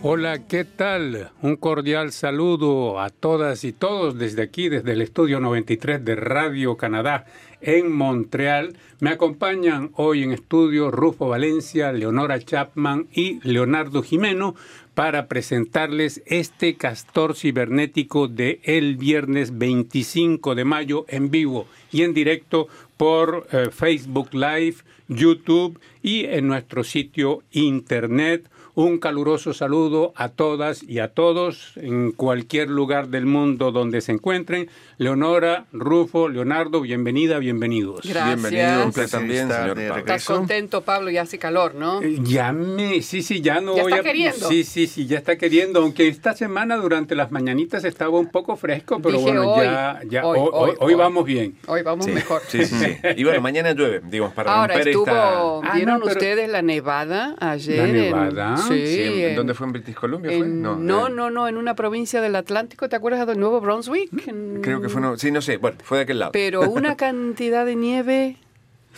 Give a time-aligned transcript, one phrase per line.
[0.00, 1.32] Hola, ¿qué tal?
[1.42, 6.76] Un cordial saludo a todas y todos desde aquí, desde el estudio 93 de Radio
[6.76, 7.26] Canadá
[7.60, 8.76] en Montreal.
[9.00, 14.54] Me acompañan hoy en estudio Rufo Valencia, Leonora Chapman y Leonardo Jimeno
[14.94, 22.14] para presentarles este castor cibernético de el viernes 25 de mayo en vivo y en
[22.14, 24.76] directo por eh, Facebook Live,
[25.08, 28.48] YouTube y en nuestro sitio internet.
[28.78, 34.12] Un caluroso saludo a todas y a todos en cualquier lugar del mundo donde se
[34.12, 34.68] encuentren.
[34.98, 38.02] Leonora, Rufo, Leonardo, bienvenida, bienvenidos.
[38.04, 38.40] Gracias.
[38.40, 39.96] Bienvenido, un placer también, señor Pablo.
[39.96, 42.00] Estás contento, Pablo, ya hace calor, ¿no?
[42.02, 44.04] Eh, Ya me, sí, sí, ya no Ya voy está a...
[44.04, 44.48] queriendo.
[44.48, 48.54] Sí, sí, sí, ya está queriendo, aunque esta semana durante las mañanitas estaba un poco
[48.56, 50.94] fresco, pero Dije bueno, hoy, ya, ya, hoy, hoy, hoy, hoy- hoy hoy.
[50.94, 51.56] vamos bien.
[51.66, 52.42] Hoy vamos Sí, mejor.
[52.46, 52.96] Sí, sí, sí.
[53.16, 55.72] Y bueno, mañana llueve, digo, para Ahora romper estuvo, esta...
[55.72, 57.78] Ah, ¿vieron no, pero- ustedes la nevada ayer?
[57.78, 58.56] ¿La en- nevada?
[58.74, 58.86] Sí.
[58.86, 60.30] Sí, ¿en- ¿Dónde fue en British Columbia?
[60.36, 60.46] fue?
[60.46, 64.10] en- no, no, no, no, en una provincia del Atlántico, ¿te acuerdas de Nuevo Brunswick?
[64.28, 65.00] En- Creo que fue...
[65.00, 66.32] No, sí, no sé, bueno, fue de aquel lado.
[66.32, 68.36] Pero una cantidad de nieve,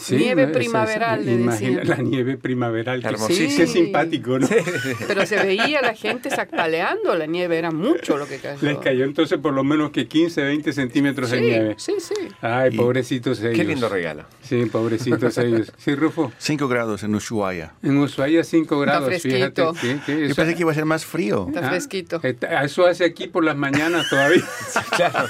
[0.00, 0.48] Sí, nieve ¿no?
[0.48, 1.84] Es- es- primaveral, le imagina-.
[1.84, 3.00] La nieve primaveral.
[3.02, 3.56] que- Hermosísimo.
[3.56, 4.48] Qué simpático, ¿no?
[5.06, 8.58] Pero se veía la gente sacpaleando la nieve, era mucho lo que cayó.
[8.62, 11.74] Les cayó entonces por lo menos que 15, 20 centímetros de Sí, nieve.
[11.78, 12.14] sí, sí.
[12.40, 13.54] Ay, Y- pobrecitos ellos.
[13.56, 14.24] Qué lindo regalo.
[14.42, 15.72] Sí, pobrecitos ellos.
[15.76, 16.32] Sí, Rufo.
[16.38, 17.74] 5 grados en Ushuaia.
[17.82, 19.74] En Ushuaia 5 grados, fresquito.
[19.74, 19.80] fíjate.
[19.80, 21.46] Sí, sí, Yo pensé que iba a ser más frío.
[21.48, 22.20] Está Ah, fresquito.
[22.22, 24.42] está- Eso hace aquí por las mañanas todavía.
[24.96, 25.28] Claro.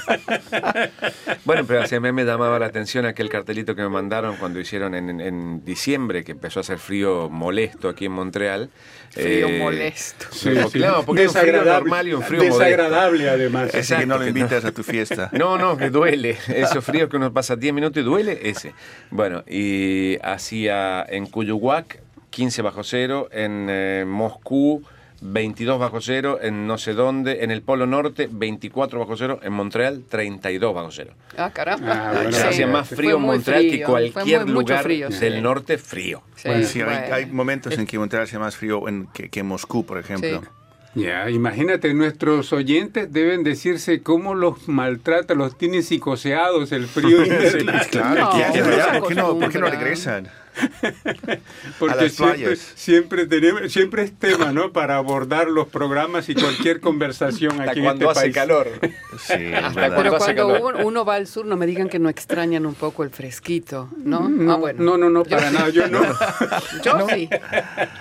[1.45, 4.95] bueno, pero a mí me llamaba la atención aquel cartelito que me mandaron cuando hicieron
[4.95, 8.69] en, en- diciembre, que empezó a hacer frío molesto aquí en Montreal.
[9.09, 10.25] Frío Eh, molesto.
[10.31, 10.77] Sí, Claro, sí.
[10.79, 12.59] claro, porque hay un frío normal y un frío molesto.
[12.59, 13.63] Desagradable, además.
[13.65, 14.27] Así que Exacto, no lo no.
[14.27, 15.29] invitas a tu fiesta.
[15.37, 16.37] No, no, que duele.
[16.47, 18.73] Esos fríos que uno pasa 10 minutos y duele, ese.
[19.09, 21.99] Bueno, y hacía en Cuyuhuac
[22.29, 24.83] 15 bajo cero, en eh, Moscú
[25.21, 29.53] 22 bajo cero, en no sé dónde, en el Polo Norte 24 bajo cero, en
[29.53, 31.13] Montreal 32 bajo cero.
[31.37, 32.09] Ah, caramba.
[32.09, 32.41] Ah, bueno, Sí.
[32.43, 35.19] hacía más frío en Montreal que frío, cualquier muy- lugar frío, sí.
[35.19, 36.23] del norte frío.
[36.35, 37.15] Sí, Bueno, Sí, hay, bueno.
[37.15, 40.41] hay momentos en que Montreal hace más frío en- que, que Moscú, por ejemplo.
[40.41, 40.47] Sí.
[40.93, 47.19] Ya, imagínate, nuestros oyentes deben decirse cómo los maltrata, los tiene psicoseados el frío.
[47.91, 49.69] Claro, No, ¿Por qué no, ¿por qué no acostumbra.
[49.69, 50.27] regresan?
[51.79, 52.59] Porque a las siempre, playas.
[52.75, 54.71] siempre tenemos, siempre es tema, ¿no?
[54.71, 58.35] Para abordar los programas y cualquier conversación Hasta aquí en cuando este hace país.
[58.35, 58.67] calor.
[59.27, 59.73] Sí, Hasta.
[59.73, 60.75] Pero Cuando hace cuando calor.
[60.75, 63.89] uno, uno va al sur, no me digan que no extrañan un poco el fresquito,
[64.03, 64.29] ¿no?
[64.29, 64.81] No, ah, bueno.
[64.83, 66.01] no, no, no, para nada, yo no.
[66.83, 67.29] Yo sí.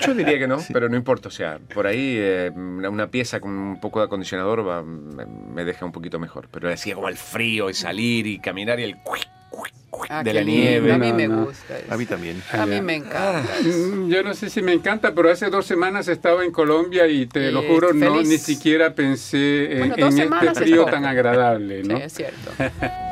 [0.00, 1.28] Yo diría que no, pero no importa.
[1.28, 5.64] O sea, por ahí eh, una pieza con un poco de acondicionador va- me, me
[5.64, 6.48] deja un poquito mejor.
[6.50, 9.28] Pero decía como el frío y salir y caminar y el cuic
[10.08, 10.60] Ah, de la lindo.
[10.62, 10.92] nieve.
[10.92, 11.44] A mí No, me no.
[11.46, 11.78] gusta.
[11.78, 11.92] eso.
[11.92, 12.42] A mí también.
[12.52, 13.42] A mí me encanta.
[13.64, 17.26] Mm, Yo no sé si me encanta, pero hace dos semanas estaba en Colombia y
[17.26, 18.28] te lo Eh, juro, no feliz.
[18.28, 21.96] ni siquiera pensé en, Bueno, en este es frío tan agradable, Sí, ¿no?
[21.98, 22.50] es cierto.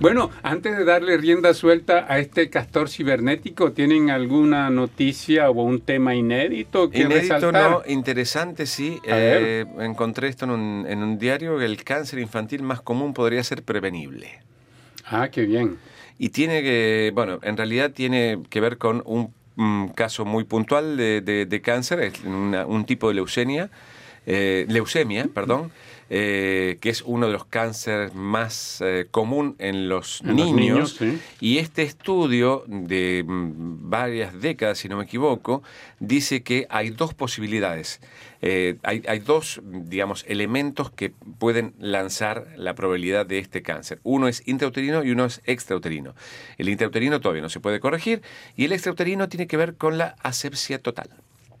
[0.00, 5.80] Bueno, antes de darle rienda suelta a este castor cibernético, ¿tienen alguna noticia o un
[5.80, 7.70] tema inédito que Inédito, resaltar?
[7.70, 9.00] no, interesante, sí.
[9.10, 13.12] A Eh, encontré esto en un, en un diario, que el cáncer infantil más común
[13.12, 14.38] podría ser prevenible.
[15.04, 15.78] Ah, qué bien.
[16.16, 20.96] Y tiene que, bueno, en realidad tiene que ver con un mm, caso muy puntual
[20.96, 23.68] de, de- de cáncer, es una- un tipo de leucemia
[24.30, 25.72] eh, leucemia, perdón,
[26.10, 30.96] eh, que es uno de los cánceres más eh, común en los En los niños.
[30.98, 31.18] sí.
[31.40, 35.62] Y este estudio de mm, varias décadas, si no me equivoco,
[36.00, 38.00] dice que hay dos posibilidades.
[38.40, 44.00] Eh, hay, hay dos, digamos, elementos que pueden lanzar la probabilidad de este cáncer.
[44.02, 46.14] Uno es intrauterino y uno es extrauterino.
[46.56, 48.22] El intrauterino todavía no se puede corregir
[48.56, 51.10] y el extrauterino tiene que ver con la asepsia total.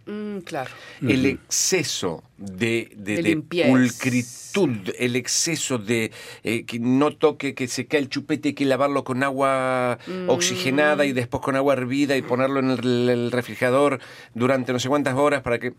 [0.08, 0.70] Mm, claro.
[1.02, 3.36] El exceso de, de,
[3.68, 6.12] pulcritud, el exceso de
[6.42, 10.30] eh, que no toque, que se cae el chupete, hay que lavarlo con agua Mm.
[10.30, 14.00] oxigenada y después con agua hervida y ponerlo en el, el refrigerador
[14.34, 15.74] durante no sé cuántas horas para que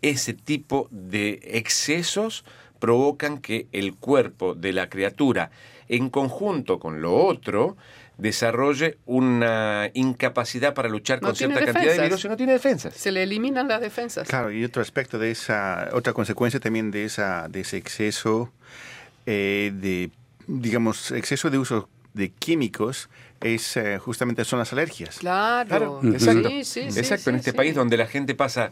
[0.00, 2.44] ese tipo de excesos
[2.78, 5.50] provocan que el cuerpo de la criatura,
[5.88, 7.76] en conjunto con lo otro,
[8.18, 12.94] desarrolle una incapacidad para luchar No con cierta cantidad de virus y no tiene defensas.
[12.94, 14.28] Se le eliminan las defensas.
[14.28, 18.52] Claro, y otro aspecto de esa, otra consecuencia también de, esa, de ese exceso
[19.26, 20.10] eh, de,
[20.46, 23.08] digamos, exceso de uso de químicos
[23.40, 25.18] es eh, justamente son las alergias.
[25.18, 25.68] Claro.
[25.68, 26.48] Claro, Sí, exacto.
[26.48, 27.56] sí, sí, exacto, sí, en este sí.
[27.56, 28.70] país donde la gente pasa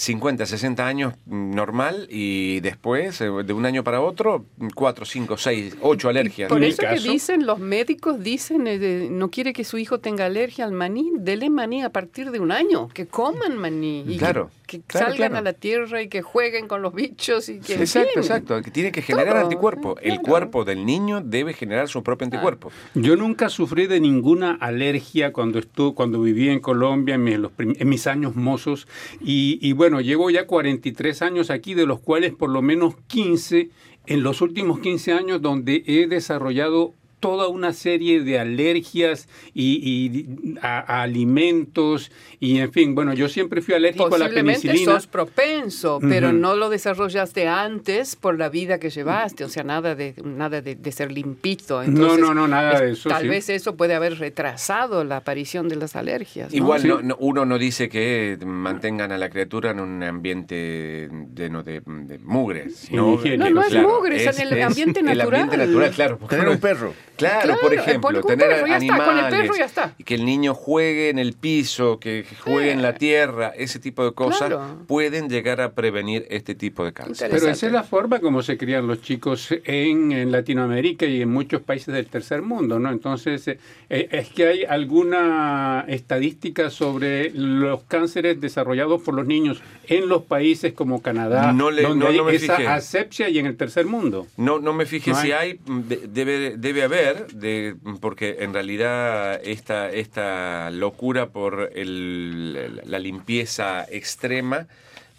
[0.00, 5.76] 50, 60 años normal y después, eh, de un año para otro, 4, 5, 6,
[5.82, 6.48] 8 alergias.
[6.48, 9.98] Por eso que caso- dicen, los médicos dicen, eh, de- no quiere que su hijo
[9.98, 14.12] tenga alergia al maní, dele maní a partir de un año, que coman maní y
[14.12, 15.36] que- Claro, que, claro, salgan claro.
[15.38, 17.74] a la tierra y que jueguen con los bichos y que...
[17.74, 18.22] Exacto, fin.
[18.22, 18.62] exacto.
[18.62, 19.96] que Tiene que generar Todo, anticuerpo.
[20.00, 22.70] El cuerpo del niño debe generar su propio anticuerpo.
[22.94, 27.50] Yo nunca sufrí de ninguna alergia cuando estuve, cuando viví en Colombia en mis, los
[27.58, 28.86] en mis años mozos
[29.20, 33.70] y, y bueno, llevo ya 43 años aquí, de los cuales por lo menos 15
[34.06, 40.56] en los últimos 15 años donde he desarrollado toda una serie de alergias y, y
[40.62, 44.92] a, a alimentos y en fin, bueno, yo siempre fui alérgico a la Posiblemente penicilina.
[44.94, 49.94] sos propenso, pero no lo desarrollaste antes por la vida que llevaste, o sea, nada
[49.94, 51.82] de nada de, de ser limpito.
[51.82, 53.28] Entonces, no, no, nada es- de eso, Tal sí.
[53.28, 56.50] vez eso puede haber retrasado la aparición de las alergias.
[56.50, 56.56] ¿no?
[56.56, 56.88] Igual Sí.
[56.88, 61.82] no- no- uno no dice que mantengan a la criatura en un ambiente lleno de,
[61.84, 62.70] de mugre.
[62.70, 65.40] sino- higiénico, No, no es mugre, es en el ambiente El natural.
[65.42, 66.18] ambiente natural, claro.
[66.18, 66.94] porque Tener un perro.
[67.20, 69.94] Claro, Claro, por ejemplo, tener perro, ya está, animales, con el perro ya está.
[69.98, 74.04] y que el niño juegue en el piso, que juegue en la tierra, ese tipo
[74.04, 74.78] de cosas Claro.
[74.86, 77.30] pueden llegar a prevenir este tipo de cáncer.
[77.30, 81.30] Pero esa es la forma como se crían los chicos en, en Latinoamérica y en
[81.30, 82.90] muchos países del tercer mundo, ¿no?
[82.90, 83.58] Entonces, eh,
[83.88, 90.22] eh, es que hay alguna estadística sobre los cánceres desarrollados por los niños en los
[90.22, 92.68] países como Canadá, No le- donde no- hay no me esa fijé.
[92.68, 94.26] asepsia y en el tercer mundo.
[94.36, 95.50] No, no me fijé No si hay.
[95.50, 102.98] hay, de- debe, debe haber, de, porque en realidad esta, esta locura por el- la
[102.98, 104.68] limpieza extrema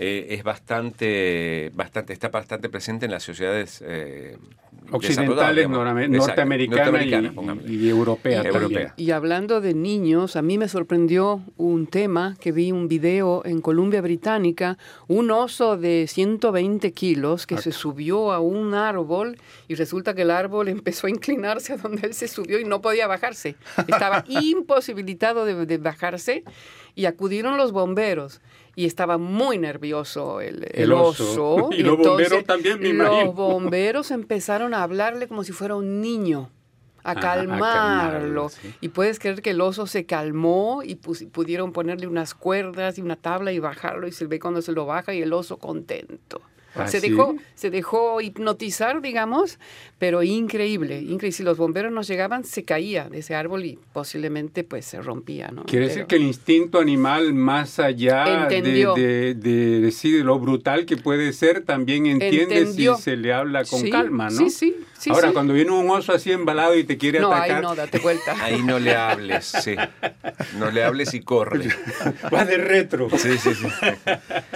[0.01, 4.37] eh, es bastante, bastante, está bastante presente en las sociedades eh,
[4.93, 5.69] Occidentales,
[6.27, 6.85] norteamericanas
[7.67, 8.93] y- y, y europeas europea.
[8.97, 13.61] Y hablando de niños, a mí me sorprendió un tema que vi un video en
[13.61, 14.77] Columbia Británica,
[15.07, 19.37] un oso de 120 kilos que se subió a un árbol
[19.67, 22.81] y resulta que el árbol empezó a inclinarse a donde él se subió y no
[22.81, 23.55] podía bajarse.
[23.87, 26.43] Estaba imposibilitado de, de bajarse
[26.95, 28.41] y acudieron los bomberos.
[28.75, 31.23] Y estaba muy nervioso el, el El oso.
[31.57, 31.69] oso.
[31.77, 33.33] Y los entonces bomberos también, me Los imagino.
[33.33, 36.49] bomberos empezaron a hablarle como si fuera un niño
[37.03, 38.49] a calmarlo.
[38.49, 38.73] sí.
[38.79, 43.15] Y puedes creer que el oso se calmó y pudieron ponerle unas cuerdas y una
[43.15, 46.41] tabla y bajarlo y se ve cuando se lo baja y el oso contento.
[46.75, 47.09] ¿Ah, se, sí?
[47.09, 49.59] dejó, se dejó hipnotizar, digamos,
[49.99, 51.31] pero increíble, increíble.
[51.31, 55.49] Si los bomberos no llegaban, se caía de ese árbol y posiblemente pues se rompía,
[55.51, 55.63] ¿no?
[55.65, 60.97] Quiere decir que el instinto animal, más allá de, de, de decir lo brutal que
[60.97, 62.95] puede ser, también entiende Entendió.
[62.95, 64.37] si se le habla con Sí, calma, ¿no?
[64.37, 65.33] sí, sí, sí, Ahora, sí.
[65.33, 68.35] cuando viene un oso así embalado y te quiere No, ahí atacar, no, date vuelta.
[68.41, 69.75] Ahí no le hables, sí.
[70.57, 71.67] No le hables y corre.
[72.33, 73.09] va de retro.
[73.17, 73.67] Sí, sí, sí.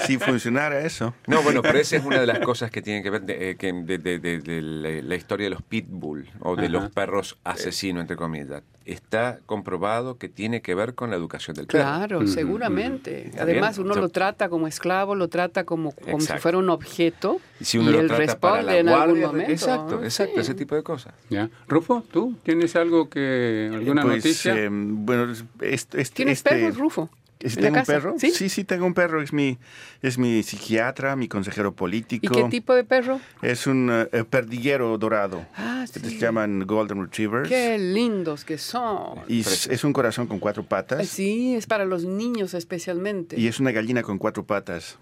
[0.05, 1.13] Si funcionara eso.
[1.27, 3.55] No, bueno, pero esa es una de las cosas que tienen que ver de, eh,
[3.57, 6.71] que de- de- de- de la, la historia de los pitbull o de Ajá.
[6.71, 8.61] los perros asesinos, entre comillas.
[8.85, 11.83] Está comprobado que tiene que ver con la educación del perro.
[11.83, 13.29] Claro, seguramente.
[13.29, 13.87] Está Además, bien.
[13.87, 17.39] uno Yo- lo trata como esclavo, lo trata como, como si fuera un objeto.
[17.59, 19.51] Y si uno lo él trata para responde la en algún momento.
[19.51, 20.41] exacto, exacto, Sí.
[20.41, 21.13] ese tipo de cosas.
[21.31, 21.49] ¿Ya?
[21.67, 24.55] Rufo, ¿tú tienes algo que, alguna Pues, noticia?
[24.55, 27.09] eh, bueno, este, este, ¿Tienes este- perros, Rufo?
[27.39, 27.93] ¿Sí ¿En la ¿Tengo un casa?
[27.93, 28.15] perro?
[28.17, 28.31] ¿Sí?
[28.49, 29.21] sí, tengo un perro.
[29.21, 29.57] Es mi,
[30.01, 32.25] es mi psiquiatra, mi consejero político.
[32.25, 33.19] ¿Y qué tipo de perro?
[33.41, 35.45] Es un eh, perdiguero dorado.
[35.55, 36.17] Ah, Se sí.
[36.17, 37.49] llaman Golden Retrievers.
[37.49, 39.19] Qué lindos que son.
[39.27, 41.07] Y es, es un corazón con cuatro patas.
[41.07, 43.39] Sí, es para los niños especialmente.
[43.39, 44.97] Y es una gallina con cuatro patas.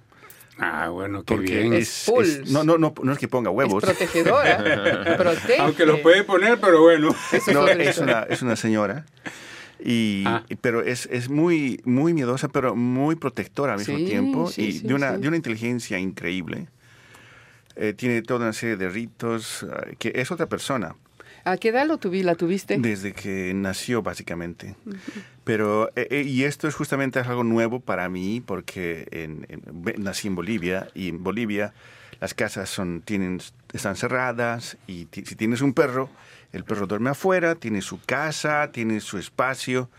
[0.60, 1.74] Ah, bueno, qué Porque bien.
[1.74, 3.84] es, es- no, no, no, no es que ponga Es huevos.
[3.84, 5.16] protegedora.
[5.18, 5.60] protege.
[5.62, 7.10] Aunque lo puede poner, pero bueno.
[7.32, 9.06] Eso es No, es una, es una señora.
[9.80, 10.44] Y, Ah.
[10.50, 14.62] y- pero es, es muy, muy miedosa, pero muy protectora al mismo Sí, tiempo sí,
[14.64, 16.68] y sí, de, una, de una inteligencia increíble.
[17.76, 20.96] Eh, tiene toda una serie de ritos ah, que es otra persona
[21.46, 22.78] ¿A qué edad lo tuvi, la tuviste?
[22.78, 24.76] desde que nació básicamente.
[25.44, 29.46] Pero eh, eh, y esto es justamente algo nuevo para mí porque en-
[29.98, 31.74] nací en Bolivia y en Bolivia
[32.22, 33.42] las casas son tienen
[33.74, 36.10] están cerradas y si tienes un perro
[36.54, 39.90] el perro duerme afuera tiene su casa tiene su espacio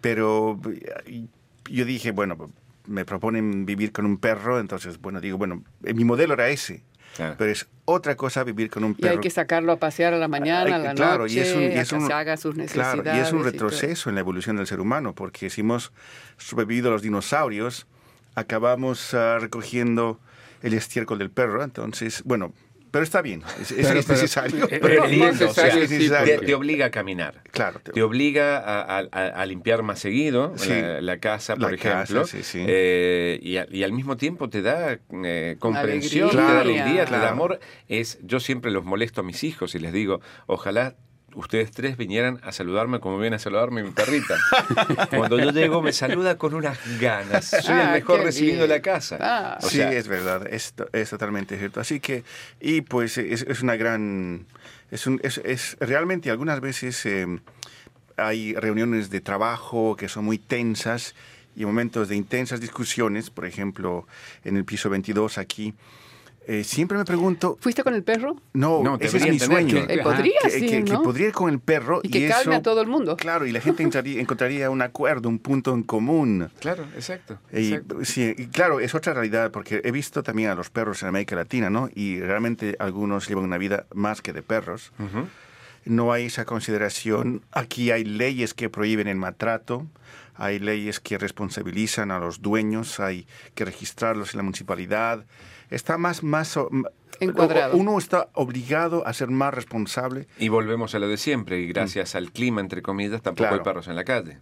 [0.00, 0.60] pero
[1.06, 1.24] eh,
[1.68, 2.50] yo dije bueno
[2.86, 6.82] me proponen vivir con un perro entonces bueno digo bueno eh, mi modelo era ese
[7.16, 7.34] Claro.
[7.38, 10.18] pero es otra cosa vivir con un Y perro hay que sacarlo a pasear a
[10.18, 12.36] la mañana, a la claro, noche, y es un, y es a que se haga
[12.36, 13.00] sus necesidades.
[13.00, 15.92] claro, y es un retroceso en la evolución del ser humano, porque si hemos
[16.36, 17.86] sobrevivido a los dinosaurios,
[18.34, 20.20] acabamos ah, recogiendo
[20.62, 22.52] el estiércol del perro, entonces, bueno,
[22.90, 24.64] pero está bien, es, es- Pero- es pero- necesario.
[24.70, 26.40] eh, Pero es es lindo, o sea, necesario, sí, necesario.
[26.40, 27.42] te, obliga a caminar.
[27.50, 30.70] Claro, te- Te obliga a, a- a- a limpiar más seguido Sí.
[30.70, 32.26] la, la casa, La por casa, ejemplo.
[32.26, 32.64] sí, sí.
[32.66, 36.82] Eh, y, a- y al mismo tiempo te da eh, comprensión, te da Alegría.
[36.84, 37.60] alegría, te da amor.
[37.88, 40.94] Es, yo siempre los molesto a mis hijos y les digo, ojalá
[41.36, 44.36] ustedes tres vinieran a saludarme como viene a saludarme mi perrita.
[45.10, 47.44] Cuando yo llego me saluda con unas ganas.
[47.46, 48.70] Soy Ah, el mejor qué recibiendo bien.
[48.76, 49.18] la casa.
[49.20, 49.58] Ah.
[49.62, 51.80] O sí, sea, es verdad, es, es totalmente cierto.
[51.80, 52.24] Así que,
[52.60, 54.46] y pues es, es una gran,
[54.90, 57.26] es, un- es, es- realmente algunas veces eh,
[58.16, 61.14] hay reuniones de trabajo que son muy tensas
[61.54, 64.06] y momentos de intensas discusiones, por ejemplo,
[64.44, 65.74] en el piso 22 aquí.
[66.46, 68.36] Eh, siempre me pregunto, ¿Fuiste con el perro?
[68.52, 69.86] no, No, ese es mi sueño.
[69.86, 71.02] que- Eh, podría, Que, sí, que- que ¿no?
[71.02, 73.16] podría ir con el perro Y que calme eso- a todo el mundo.
[73.16, 76.48] Claro, y la gente entraría- encontraría un acuerdo, un punto en común.
[76.60, 77.38] Claro, exacto.
[77.52, 78.04] Y, exacto.
[78.04, 81.34] sí, y claro, es otra realidad, porque he visto también a los perros en América
[81.36, 81.88] Latina, ¿no?
[81.94, 84.92] Y realmente algunos llevan una vida más que de perros.
[84.98, 85.26] Ujú.
[85.84, 87.42] No hay esa consideración.
[87.52, 89.86] Aquí hay leyes que prohíben el maltrato,
[90.36, 95.24] hay leyes que responsabilizan a los dueños, hay que registrarlos en la municipalidad.
[95.70, 96.58] Está más, más...
[97.18, 97.76] Encuadrado.
[97.76, 100.26] Uno está obligado a ser más responsable.
[100.38, 103.56] Y volvemos a lo de siempre, y gracias al clima, entre comillas, tampoco Claro.
[103.56, 104.38] hay perros en la calle.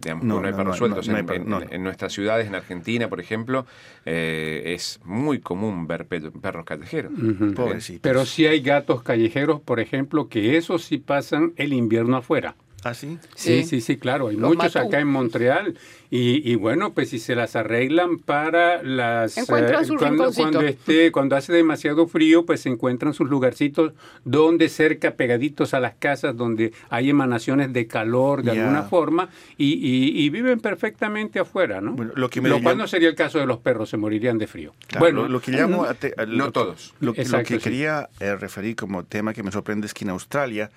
[0.00, 1.08] Digamos, No, no, hay perros no, sueltos.
[1.08, 1.66] no en, en- no, no.
[1.70, 3.66] en nuestras ciudades, en Argentina, por ejemplo,
[4.04, 7.12] eh, es muy común ver pe- perros callejeros.
[7.54, 8.00] Pobrecitos.
[8.02, 12.54] Pero sí hay gatos callejeros, por ejemplo, que esos sí pasan el invierno afuera.
[12.82, 13.18] ¿Ah, sí?
[13.34, 13.64] Sí, Sí.
[13.64, 14.28] sí, sí, claro.
[14.28, 14.86] Hay Los muchos mató.
[14.88, 15.76] acá en Montreal.
[16.12, 19.36] Y, y bueno, pues si se las arreglan para las...
[19.38, 23.92] Encuentran eh, cuando, cuando, esté, cuando hace demasiado frío, pues se encuentran sus lugarcitos
[24.24, 29.74] donde cerca, pegaditos a las casas, donde hay emanaciones de calor de alguna forma y,
[29.74, 31.92] y- y viven perfectamente afuera, ¿no?
[31.92, 34.38] Bueno, lo que me cual llama- no sería el caso de los perros, se morirían
[34.38, 34.72] de frío.
[34.88, 35.84] Claro, bueno, lo, lo que llamo...
[35.84, 36.92] a te- a- no lo- todos.
[36.98, 37.58] Lo, lo que sí.
[37.58, 40.70] quería eh, referir como tema que me sorprende es que en Australia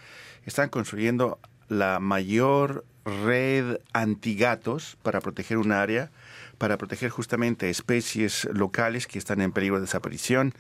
[0.46, 1.40] están construyendo
[1.74, 6.12] la mayor red antigatos para proteger un área,
[6.58, 10.54] para proteger justamente especies locales que están en peligro de desaparición.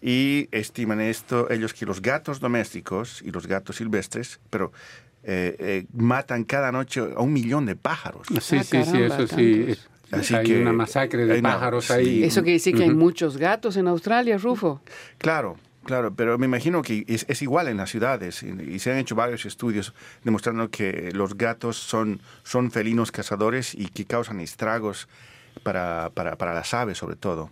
[0.00, 4.72] Y estiman esto ellos que los gatos domésticos y los gatos silvestres, pero
[5.22, 8.26] eh, eh, matan cada noche a un millón de pájaros.
[8.40, 9.64] sí, Ah, sí, sí, eso sí.
[9.66, 9.88] tantos.
[10.10, 11.92] Así hay que una masacre de pájaros sí.
[11.92, 12.24] ahí.
[12.24, 14.82] Eso quiere decir que hay muchos gatos en Australia, Rufo.
[15.18, 18.98] Claro, claro, pero me imagino que es, igual en las ciudades y, y se han
[18.98, 25.08] hecho varios estudios demostrando que los gatos son, son felinos cazadores y que causan estragos
[25.62, 27.50] para, para, para las aves sobre todo.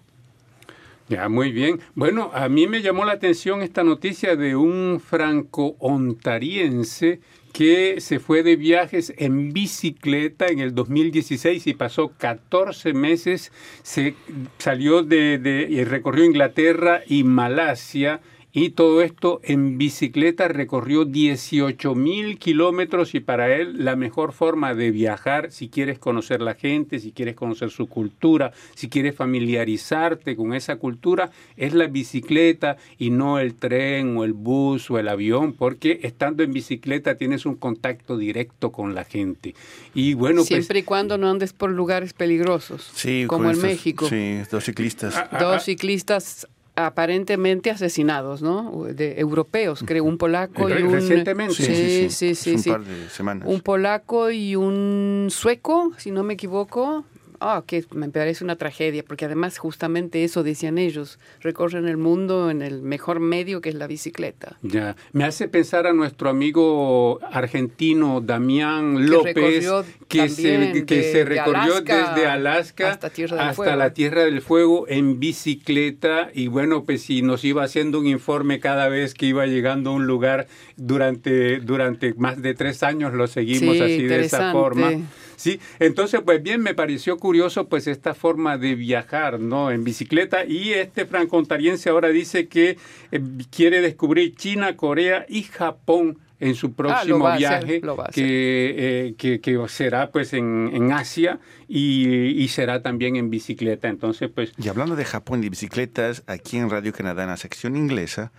[1.09, 1.81] Ya, muy bien.
[1.97, 7.21] Bueno, a mí me llamó la atención esta noticia de un franco-ontariense
[7.53, 13.53] que se fue de viajes en bicicleta en el 2016 y pasó 14 meses,
[13.83, 14.15] se
[14.59, 18.21] salió de, de- y recorrió Inglaterra y Malasia
[18.53, 24.75] y todo esto en bicicleta recorrió 18 mil kilómetros y para él la mejor forma
[24.75, 30.37] de viajar, si quieres conocer la gente, si quieres conocer su cultura, si quieres familiarizarte
[30.37, 35.09] con esa cultura, es la bicicleta y no el tren o el bus o el
[35.09, 39.55] avión, porque estando en bicicleta tienes un contacto directo con la gente.
[39.95, 43.63] Y bueno, pues Siempre y cuando no andes por lugares peligrosos, Sí, como en estos-
[43.65, 44.09] México.
[44.09, 45.15] Sí, dos ciclistas.
[45.17, 46.49] Ah, Dos ciclistas
[46.87, 48.85] aparentemente asesinados, ¿no?
[48.85, 50.93] De europeos, creo, un polaco y un...
[50.93, 51.55] recientemente.
[51.55, 53.49] Sí, sí, sí, un par de semanas.
[53.49, 57.05] Un polaco y un sueco, si no me equivoco,
[57.41, 62.51] ah, que me parece una tragedia, porque además justamente eso decían ellos, recorren el mundo
[62.51, 64.57] en el mejor medio que es la bicicleta.
[64.63, 69.69] Ya, me hace pensar a nuestro amigo argentino Damián López,
[70.09, 73.77] que se, que de- se de recorrió Alaska desde Alaska hasta Tierra del hasta Fuego.
[73.77, 78.61] la Tierra del Fuego en bicicleta y bueno, pues si nos iba haciendo un informe
[78.61, 83.27] cada vez que iba llegando a un lugar durante, durante más de tres años, lo
[83.27, 84.91] seguimos Sí, así de esa forma.
[85.37, 87.30] Sí, entonces pues bien me pareció curioso
[87.69, 89.71] pues esta forma de viajar, ¿no?
[89.71, 92.77] En bicicleta y este franco-ontariense ahora dice que
[93.13, 93.21] eh,
[93.51, 98.15] quiere descubrir China, Corea y Japón en su próximo Ah, hacer, viaje hacer.
[98.15, 102.09] que, eh, que, que será pues en, en Asia y,
[102.43, 103.89] y será también en bicicleta.
[103.89, 107.37] Entonces pues Y hablando de Japón y de bicicletas, aquí en Radio Canadá, en la
[107.37, 108.33] sección inglesa,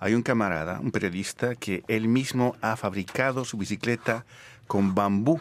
[0.00, 4.26] hay un camarada, un periodista, que él mismo ha fabricado su bicicleta
[4.66, 5.40] con bambú.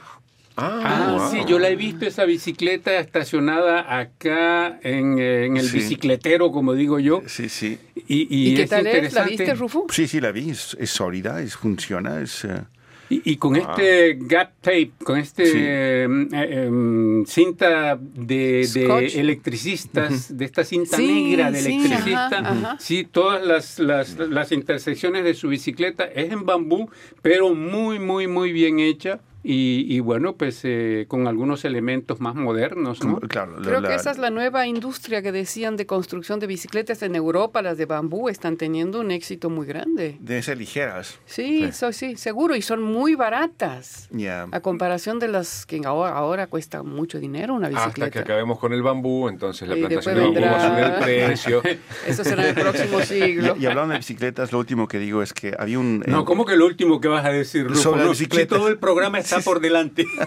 [0.56, 1.32] Ah, wow.
[1.32, 5.78] sí, yo la he visto esa bicicleta estacionada acá en, eh, en el Sí.
[5.78, 7.24] bicicletero, como digo yo.
[7.26, 7.80] Sí, sí.
[8.08, 9.14] Y, y ¿Y, qué es tal es?
[9.14, 9.88] ¿La viste, Rufo?
[9.90, 10.52] Sí, sí, la vi.
[10.52, 12.46] Es, es sólida, es, funciona, es...
[12.46, 12.62] eh,
[13.10, 15.58] Y, y con este gap tape, con este Sí.
[15.58, 22.28] eh, eh, em, cinta de, de electricistas, de esta cinta Sí, negra de sí, electricista,
[22.40, 22.78] ajá, ajá.
[22.80, 26.90] sí, todas las, las, las intersecciones de su bicicleta es en bambú,
[27.22, 29.20] pero muy, muy, muy bien hecha.
[29.46, 33.20] Y, y bueno, pues eh, con algunos elementos más modernos, ¿no?
[33.20, 37.02] Claro, Creo la- que esa es la nueva industria que decían de construcción de bicicletas
[37.04, 40.18] en Europa, las de bambú, están teniendo un éxito muy grande.
[40.22, 41.20] Deben ser ligeras.
[41.26, 44.08] Sí, so- sí, seguro, y son muy baratas.
[44.12, 44.48] Ya.
[44.52, 48.20] A comparación de las que ahora, ahora cuesta mucho dinero una Hasta que bicicleta.
[48.22, 50.94] acabemos con el bambú, entonces la Y plantación de bambú va a subir el
[51.28, 51.62] precio.
[52.08, 53.56] Eso será en el próximo siglo.
[53.60, 56.02] Y, y hablando de bicicletas, lo último que digo es que había un...
[56.08, 57.82] No, eh, ¿cómo que lo último que vas a decir, Rufo?
[57.82, 58.56] Sobre No, bicicletas.
[58.58, 60.06] si todo el programa está por delante.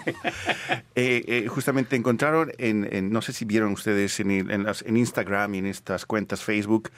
[0.98, 4.80] Eh, eh, justamente encontraron, en, en- no sé si vieron ustedes en, el- en las-
[4.82, 6.90] en Instagram y en estas cuentas Facebook,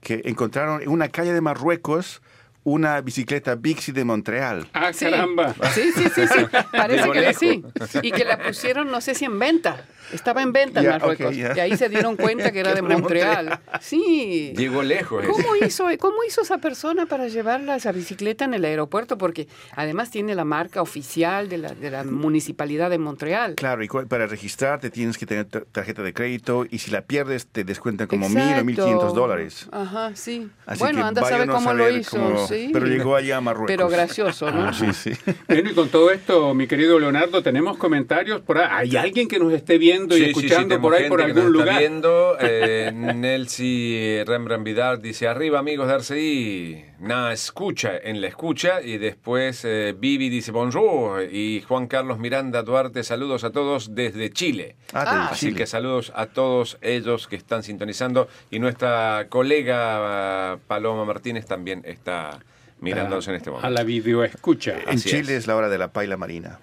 [0.00, 2.22] que encontraron en una calle de Marruecos
[2.64, 4.66] una bicicleta Bixi de Montreal.
[4.72, 5.04] ah, Sí.
[5.04, 5.54] caramba.
[5.74, 6.46] Sí, sí, sí, sí.
[6.72, 7.62] Parece que sí.
[8.02, 9.84] Y que la pusieron, no sé si en venta.
[10.12, 11.26] Estaba en venta en Ya, Marruecos.
[11.28, 11.52] ok, ya.
[11.56, 13.58] Y ahí se dieron cuenta que era de Montreal.
[13.80, 14.52] Sí.
[14.56, 15.24] Llegó lejos.
[15.24, 15.32] ese.
[15.32, 19.16] ¿Cómo hizo, ¿Cómo hizo esa persona para llevarla esa bicicleta en el aeropuerto?
[19.18, 23.54] Porque además tiene la marca oficial de la, de la municipalidad de Montreal.
[23.54, 27.46] Claro, y para registrarte tienes que tener tar- tarjeta de crédito y si la pierdes
[27.46, 29.68] te descuentan como mil o mil quinientos dólares.
[29.72, 30.48] Ajá, sí.
[30.66, 32.18] Así bueno, anda a saber a cómo lo hizo.
[32.18, 32.70] cómo- sí.
[32.72, 33.68] Pero llegó allá a Marruecos.
[33.68, 34.72] Pero gracioso, ¿no?
[34.72, 35.12] Sí, sí.
[35.48, 38.90] Bueno, y con todo esto, mi querido Leonardo, tenemos comentarios por ahí.
[38.90, 41.38] ¿Hay alguien que nos esté viendo y Sí, sí, sí, escuchando por ahí por algún
[41.42, 41.78] está lugar?
[41.78, 42.36] viendo.
[42.40, 46.84] Eh, Nelsi Rembrandt Vidal dice, arriba amigos de RCI.
[47.00, 48.80] Nada, escucha, en la escucha.
[48.80, 51.22] Y después eh, Vivi dice, bonjour.
[51.30, 54.76] Y Juan Carlos Miranda Duarte, saludos a todos desde Chile.
[54.92, 55.58] Ah, Ah, Así Chile.
[55.58, 58.28] que saludos a todos ellos que están sintonizando.
[58.50, 62.38] Y nuestra colega eh, Paloma Martínez también está
[62.80, 63.70] mirándonos en este A momento.
[63.70, 64.78] la videoescucha.
[64.86, 65.40] En Así Chile es.
[65.40, 65.46] es.
[65.46, 66.60] la hora de la paila marina.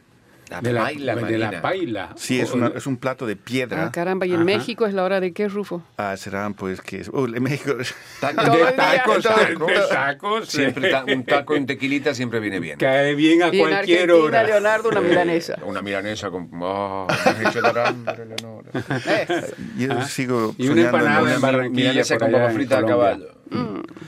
[0.60, 2.10] De la, paila de la paila.
[2.18, 3.86] Sí, es, una- es un plato de piedra.
[3.86, 4.44] Ah, caramba, ¿y en Ajá.
[4.46, 5.84] México es la hora de qué, Rufo?
[5.98, 7.04] Ah, serán pues que...
[7.14, 7.76] Oh, en México...
[8.20, 10.50] Tacos, de tacos, Todo- de, tacos.
[10.50, 12.78] Siempre ta- un taco en tequila siempre viene bien.
[12.80, 14.44] Cae bien a Y en cualquier Argentina, hora.
[14.44, 15.58] Leonardo, una Eh, milanesa.
[15.66, 16.50] Una milanesa con.
[16.54, 18.70] Oh, me hecho hambre, Leonora.
[19.78, 20.06] Yo Ah.
[20.06, 23.28] sigo Y una en empanada en Barranquilla Milanesa con papa en frita a caballo.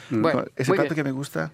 [0.09, 0.95] Bueno, Ese plato bien.
[0.95, 1.51] que me gusta.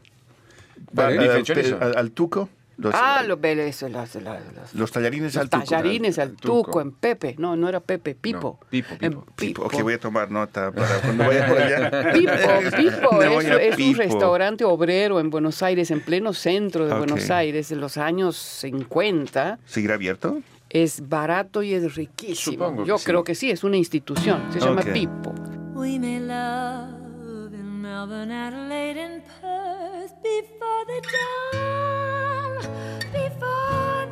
[0.95, 2.49] Al, al tuco.
[2.81, 5.63] Los, Ah, los beles, los, los, los- los tallarines los al tuco.
[5.65, 6.63] tallarines al tuco.
[6.63, 7.35] tuco, en Pepe.
[7.37, 8.57] No, no era Pepe, Pipo.
[8.61, 9.25] No, Pipo, En Pipo.
[9.35, 9.63] Pipo.
[9.63, 12.13] Ok, voy a tomar nota para cuando vaya por allá.
[12.13, 12.31] Pipo,
[12.77, 13.97] Pipo Me es, es un Pipo.
[13.97, 16.97] restaurante obrero en Buenos Aires, en pleno centro de Ok.
[16.99, 19.59] Buenos Aires, en los años 50.
[19.65, 20.39] ¿Seguirá abierto?
[20.69, 22.53] Es barato y es riquísimo.
[22.53, 23.05] Supongo que Yo sí.
[23.05, 24.41] creo que sí, es una institución.
[24.53, 24.81] Se llama.
[24.83, 25.33] Pipo.
[25.73, 31.88] We made love in Melbourne, Adelaide, and Perth before the dawn,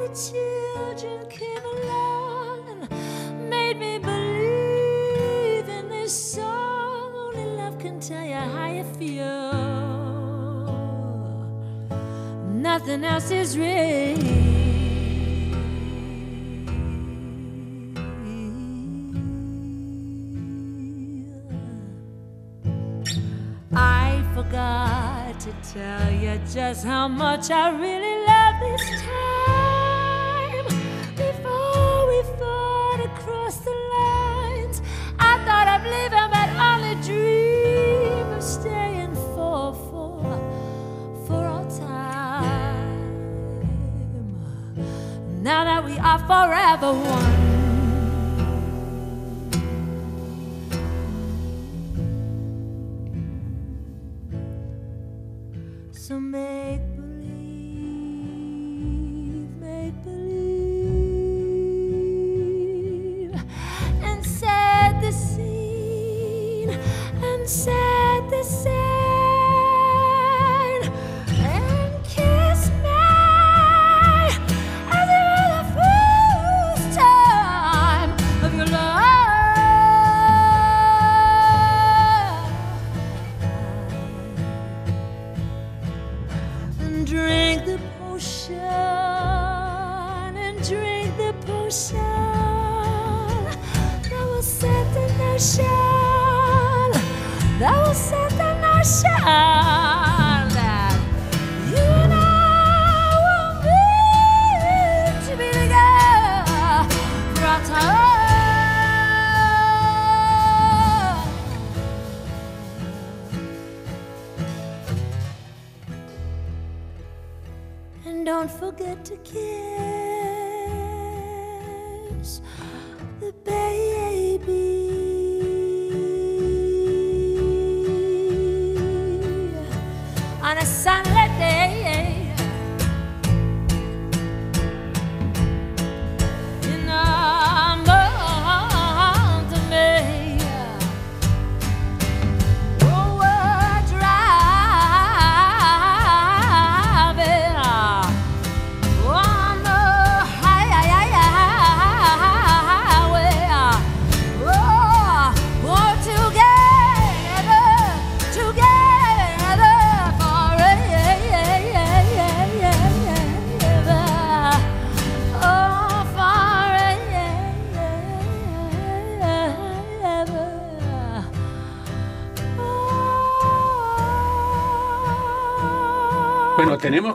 [0.07, 7.13] the children came along and made me believe in this song.
[7.13, 9.51] Only love can tell you how you feel.
[12.53, 14.17] Nothing else is real.
[23.73, 29.66] I forgot to tell you just how much I really love this time.
[32.27, 34.81] We across the lines,
[35.19, 40.21] I thought of leaving, but only dream of staying for for
[41.25, 43.03] for all time.
[45.41, 47.36] Now that we are forever one.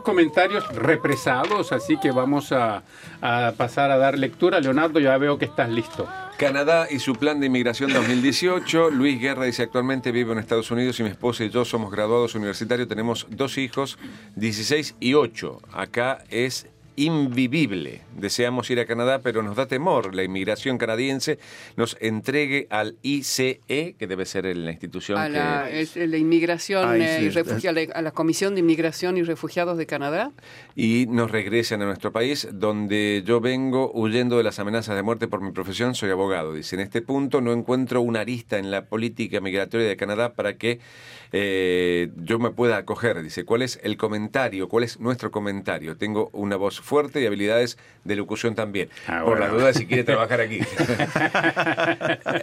[0.03, 2.83] Comentarios represados, así que vamos a,
[3.57, 4.61] pasar a dar lectura.
[4.61, 6.09] Leonardo, ya veo que estás listo.
[6.37, 8.91] Canadá y su plan de inmigración 2018.
[8.93, 12.35] Luis Guerra dice actualmente vivo en Estados Unidos y mi esposa y yo somos graduados
[12.35, 12.89] universitarios.
[12.89, 13.99] Tenemos dos hijos,
[14.37, 15.61] 16 y 8.
[15.73, 18.03] Acá es invivible.
[18.17, 21.39] Deseamos ir a Canadá, pero nos da temor la inmigración canadiense
[21.77, 23.61] nos entregue al ICE,
[23.99, 25.81] que debe ser la institución A la, que...
[25.81, 30.33] es la inmigración eh, y refugia- a la Comisión de Inmigración y Refugiados de Canadá.
[30.77, 35.29] y nos regresen a nuestro país, donde yo vengo huyendo de las amenazas de muerte
[35.29, 36.55] por mi profesión, soy abogado.
[36.55, 40.57] Dice, en este punto no encuentro una arista en la política migratoria de Canadá para
[40.57, 40.81] que
[41.33, 43.23] eh, yo me pueda acoger.
[43.23, 44.69] Dice, ¿cuál es el comentario?
[44.69, 45.97] ¿Cuál es nuestro comentario?
[45.97, 48.89] Tengo una voz fuerte y habilidades de locución también.
[49.07, 49.47] Ah, por bueno.
[49.47, 50.61] la duda si quiere trabajar aquí.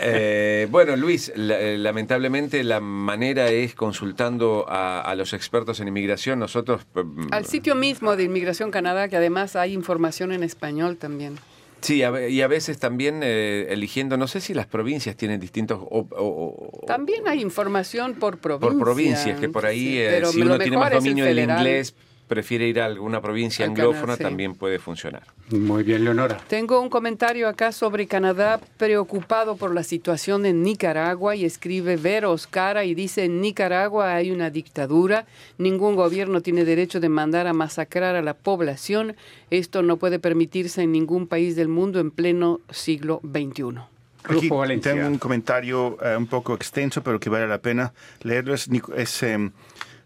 [0.01, 5.87] Eh, bueno, Luis, la- eh, lamentablemente la manera es consultando a, a los expertos en
[5.87, 6.39] inmigración.
[6.39, 6.85] Nosotros...
[6.93, 11.35] mm, Al sitio mismo de Inmigración Canadá, que además hay información en español también.
[11.81, 15.79] Sí, a y a veces también eh, eligiendo, no sé si las provincias tienen distintos...
[15.81, 18.69] o- o- o- También hay información por provincia.
[18.69, 21.95] por provincias, que por ahí, Sí, eh, si uno tiene más dominio del inglés,
[22.29, 24.23] prefiere ir a alguna provincia Al anglófona, Canadá, sí.
[24.23, 25.23] también puede funcionar.
[25.49, 26.37] Muy bien, Leonora.
[26.47, 32.25] Tengo un comentario acá sobre Canadá preocupado por la situación en Nicaragua y escribe Ver
[32.25, 35.25] Oscara y dice en Nicaragua hay una dictadura,
[35.57, 39.15] ningún gobierno tiene derecho de mandar a masacrar a la población,
[39.49, 43.79] esto no puede permitirse en ningún país del mundo en pleno siglo XXI.
[44.23, 44.49] Aquí
[44.81, 48.53] tengo un comentario eh, un poco extenso, pero que vale la pena leerlo.
[48.53, 49.51] Es, em,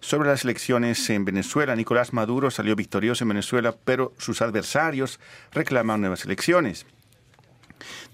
[0.03, 1.77] sobre las elecciones en Venezuela.
[1.77, 5.17] Nicolás Maduro salió victorioso en Venezuela, pero sus adversarios
[5.53, 6.85] reclaman nuevas elecciones.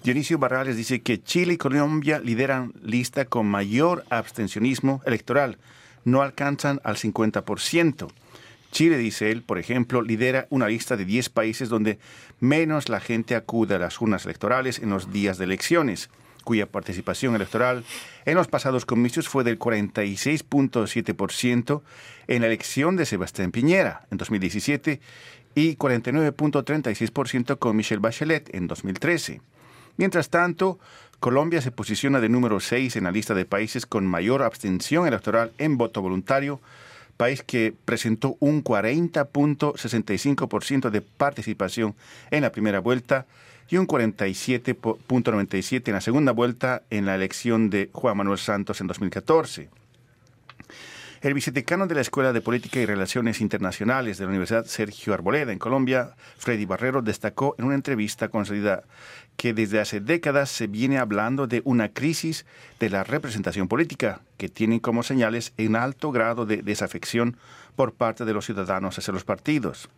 [0.04, 5.58] Dionisio Barrales dice que Chile y Colombia lideran lista con mayor abstencionismo electoral.
[6.04, 8.08] No alcanzan al 50%.
[8.70, 11.98] Chile, dice él, por ejemplo, lidera una lista de 10 países donde
[12.38, 16.08] menos la gente acude a las urnas electorales en los días de elecciones,
[16.50, 17.84] cuya participación electoral
[18.24, 21.82] en los pasados comicios fue del 46.7%
[22.26, 25.00] en la elección de Sebastián Piñera en 2017
[25.54, 29.40] y 49.36% con Michelle Bachelet en 2013.
[29.96, 30.80] Mientras tanto,
[31.20, 35.52] Colombia se posiciona de número 6 en la lista de países con mayor abstención electoral
[35.58, 36.60] en voto voluntario,
[37.20, 41.94] país que presentó un 40.65% de participación
[42.30, 43.26] en la primera vuelta
[43.68, 48.86] y un 47.97% en la segunda vuelta en la elección de Juan Manuel Santos en
[48.86, 49.68] 2014.
[51.22, 55.52] El vicedecano de la Escuela de Política y Relaciones Internacionales de la Universidad Sergio Arboleda
[55.52, 58.84] en Colombia, Freddy Barrero, destacó en una entrevista concedida
[59.36, 62.46] que desde hace décadas se viene hablando de una crisis
[62.78, 67.36] de la representación política, que tiene como señales un alto grado de desafección
[67.76, 69.90] por parte de los ciudadanos hacia los partidos.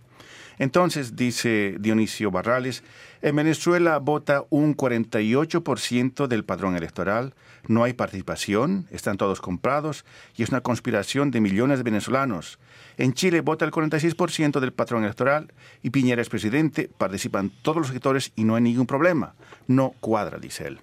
[0.59, 2.83] Entonces, dice Dionisio Barrales,
[3.23, 7.35] en Venezuela vota un 48% del padrón electoral,
[7.69, 10.05] no hay participación, están todos comprados
[10.37, 12.59] y es una conspiración de millones de venezolanos.
[12.99, 17.89] En Chile vota el 46% del padrón electoral y Piñera es presidente, participan todos los
[17.89, 19.35] sectores y no hay ningún problema.
[19.69, 20.81] No cuadra, dice él.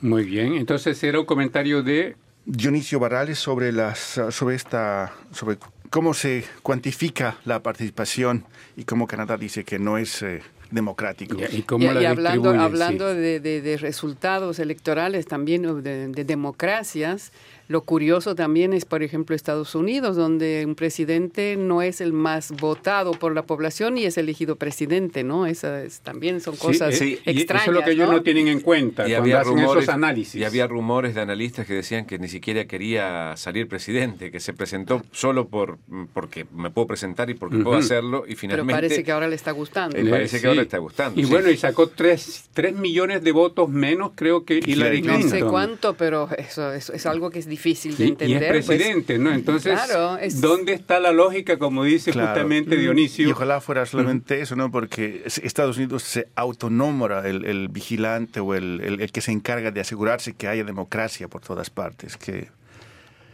[0.00, 2.16] Muy bien, entonces era un comentario de...
[2.46, 5.58] Dionisio Barrales sobre las sobre esta sobre
[5.90, 8.44] cómo se cuantifica la participación
[8.76, 11.36] y cómo Canadá dice que no es eh, democrático.
[11.38, 12.58] Y, y la y hablando, sí.
[12.58, 17.32] hablando de, de- de resultados electorales también, de democracias,
[17.70, 22.50] lo curioso también es, por ejemplo, Estados Unidos, donde un presidente no es el más
[22.50, 25.46] votado por la población y es elegido presidente, ¿no?
[25.46, 28.14] Esas también son Sí, cosas eh, sí, y extrañas, eso es lo que ellos ¿no?
[28.14, 30.34] no tienen en cuenta Y cuando había, hacen rumores, esos análisis.
[30.34, 34.52] y había rumores de analistas que decían que ni siquiera quería salir presidente, que se
[34.52, 35.78] presentó solo por
[36.12, 39.36] porque me puedo presentar y porque puedo hacerlo y Pero finalmente parece que ahora le
[39.36, 39.96] está gustando.
[39.96, 41.30] Eh, parece que ahora está gustando, Y sí.
[41.30, 45.30] bueno, y sacó tres, tres millones de votos menos, creo que Hillary Hillary No Clinton.
[45.38, 48.54] sé cuánto, pero eso, eso es algo que es difícil de Y- entender.
[48.54, 48.78] y es pues.
[48.78, 49.32] presidente, ¿no?
[49.32, 52.28] Entonces, Claro, es- ¿dónde está la lógica, como dice Claro.
[52.28, 53.28] justamente Dionisio?
[53.28, 54.70] Y ojalá fuera solamente eso, ¿no?
[54.70, 59.32] Porque es- Estados Unidos se autonombra el, el vigilante o el, el- el que se
[59.32, 62.16] encarga de asegurarse que haya democracia por todas partes.
[62.16, 62.48] Que,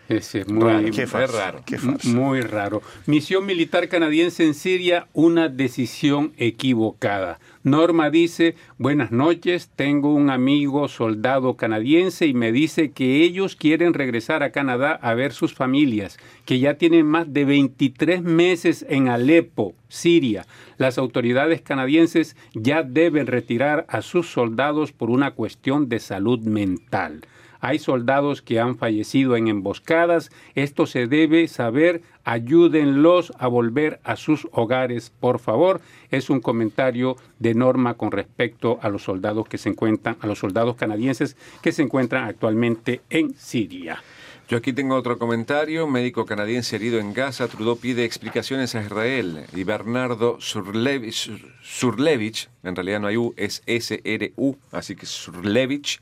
[0.09, 0.91] Ese es muy, Raro.
[0.93, 1.63] qué es farsa, raro.
[1.67, 2.09] qué farsa.
[2.09, 2.83] muy raro.
[3.07, 7.41] Misión militar canadiense en Siria, una decisión equivocada.
[7.65, 13.93] Norma dice, buenas noches, tengo un amigo soldado canadiense y me dice que ellos quieren
[13.93, 19.09] regresar a Canadá a ver sus familias, que ya tienen más de 23 meses en
[19.09, 20.47] Alepo, Siria.
[20.79, 27.23] Las autoridades canadienses ya deben retirar a sus soldados por una cuestión de salud mental.
[27.67, 30.31] Hay soldados que han fallecido en emboscadas.
[30.55, 32.01] Esto se debe saber.
[32.23, 35.81] Ayúdenlos a volver a sus hogares, por favor.
[36.13, 40.39] Es un comentario de norma con respecto a los soldados que se encuentran, a los
[40.39, 44.01] soldados canadienses que se encuentran actualmente en Siria.
[44.49, 45.89] Yo aquí tengo otro comentario.
[45.89, 47.49] Médico canadiense herido en Gaza.
[47.49, 49.41] Trudeau pide explicaciones a Israel.
[49.53, 56.01] Y Bernardo Surlevi- Sur- Surlevich, en realidad no hay U, es S-R-U, así que Surlevich,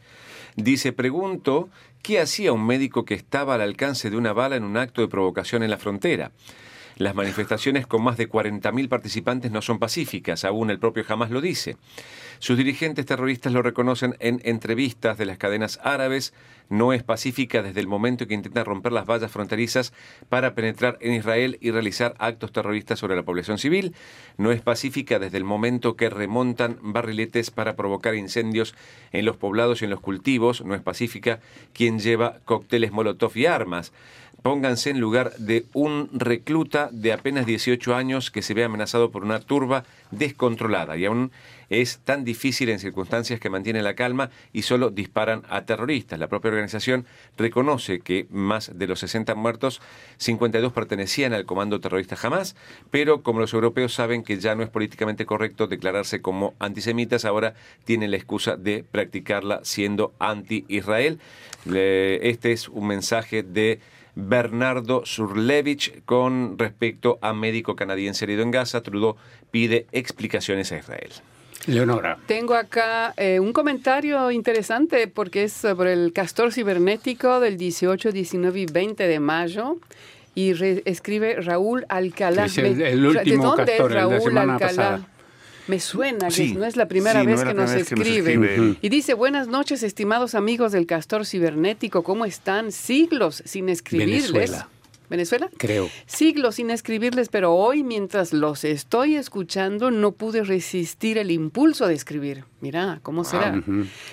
[0.57, 1.69] dice, pregunto,
[2.03, 5.09] ¿qué hacía un médico que estaba al alcance de una bala en un acto de
[5.09, 6.33] provocación en la frontera?
[6.97, 11.41] Las manifestaciones con más de 40.000 participantes no son pacíficas, aún el propio Hamas lo
[11.41, 11.77] dice.
[12.39, 16.35] Sus dirigentes terroristas lo reconocen en entrevistas de las cadenas árabes.
[16.69, 19.93] No es pacífica desde el momento que intenta romper las vallas fronterizas
[20.29, 23.95] para penetrar en Israel y realizar actos terroristas sobre la población civil.
[24.39, 28.75] No es pacífica desde el momento que remontan barriletes para provocar incendios
[29.13, 30.65] en los poblados y en los cultivos.
[30.65, 31.41] No es pacífica
[31.73, 33.93] quien lleva cócteles molotov y armas.
[34.45, 39.25] Pónganse en lugar de un recluta de apenas 18 años que se ve amenazado por
[39.25, 41.33] una turba descontrolada y aún
[41.71, 46.19] es tan difícil en circunstancias que mantienen la calma y solo disparan a terroristas.
[46.19, 47.07] La propia organización
[47.39, 49.81] reconoce que más de los 60 muertos,
[50.19, 52.55] 52 pertenecían al comando terrorista jamás,
[52.91, 57.55] pero como los europeos saben que ya no es políticamente correcto declararse como antisemitas, ahora
[57.87, 61.19] tienen la excusa de practicarla siendo anti-Israel.
[61.65, 63.81] Este es un mensaje de
[64.17, 68.83] Bernardo Surlevich con respecto a médico canadiense herido en Gaza.
[68.83, 69.17] Trudeau
[69.51, 71.11] pide explicaciones a Israel.
[71.67, 72.19] Leonora.
[72.27, 78.61] Tengo acá eh, un comentario interesante porque es sobre el castor cibernético del 18, 19
[78.61, 79.77] y 20 de mayo.
[80.37, 82.47] Y re- escribe Raúl Alcalá.
[82.47, 84.59] Es el- ¿De dónde castor, es el de la Raúl Alcalá?
[84.59, 85.09] pasada.
[85.67, 87.89] Me suena que no es la primera sí, no vez la que, nos primera vez
[87.89, 88.79] que nos escribe.
[88.83, 92.71] Y dice, buenas noches, estimados amigos del castor cibernético, ¿cómo están?
[92.73, 94.33] Siglos sin escribirles.
[94.33, 94.69] Venezuela.
[95.11, 95.51] ¿Venezuela?
[95.59, 95.91] Creo.
[96.07, 101.95] Siglos sin escribirles, pero hoy mientras los estoy escuchando no pude resistir el impulso de
[101.95, 102.45] escribir.
[102.65, 103.63] Mira, ¿cómo será?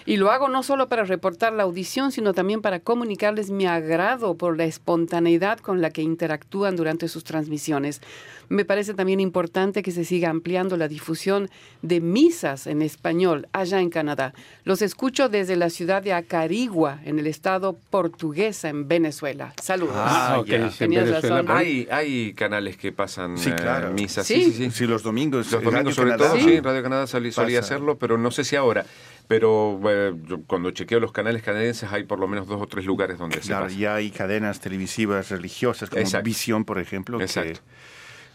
[0.05, 4.35] Y lo hago no solo para reportar la audición, sino también para comunicarles mi agrado
[4.35, 8.01] por la espontaneidad con la que interactúan durante sus transmisiones.
[8.49, 11.49] Me parece también importante que se siga ampliando la difusión
[11.81, 14.33] de misas en español allá en Canadá.
[14.65, 19.53] Los escucho desde la ciudad de Acarigua, en el estado portuguesa, en Venezuela.
[19.61, 19.93] Saludos.
[19.95, 20.57] Ah, ok, ya.
[20.69, 21.57] sí, en Tenías Venezuela, razón.
[21.57, 23.91] Hay, hay canales que pasan Sí, eh, claro.
[23.93, 24.27] misas.
[24.27, 24.43] Sí.
[24.43, 24.71] Sí, sí, sí.
[24.71, 25.49] Sí, los domingos.
[25.49, 26.29] Los domingos Radio sobre Canadá.
[26.31, 26.49] todo, Sí.
[26.49, 27.75] sí, Radio Canadá solía, solía Pasa.
[27.75, 28.85] hacerlo, pero no sé si ahora.
[29.27, 32.83] Pero eh, yo cuando chequeo los canales canadienses hay por lo menos dos o tres
[32.85, 33.79] lugares donde Claro, se pasa.
[33.79, 36.25] ya hay cadenas televisivas religiosas como Exacto.
[36.25, 37.61] Visión, por ejemplo, que Exacto.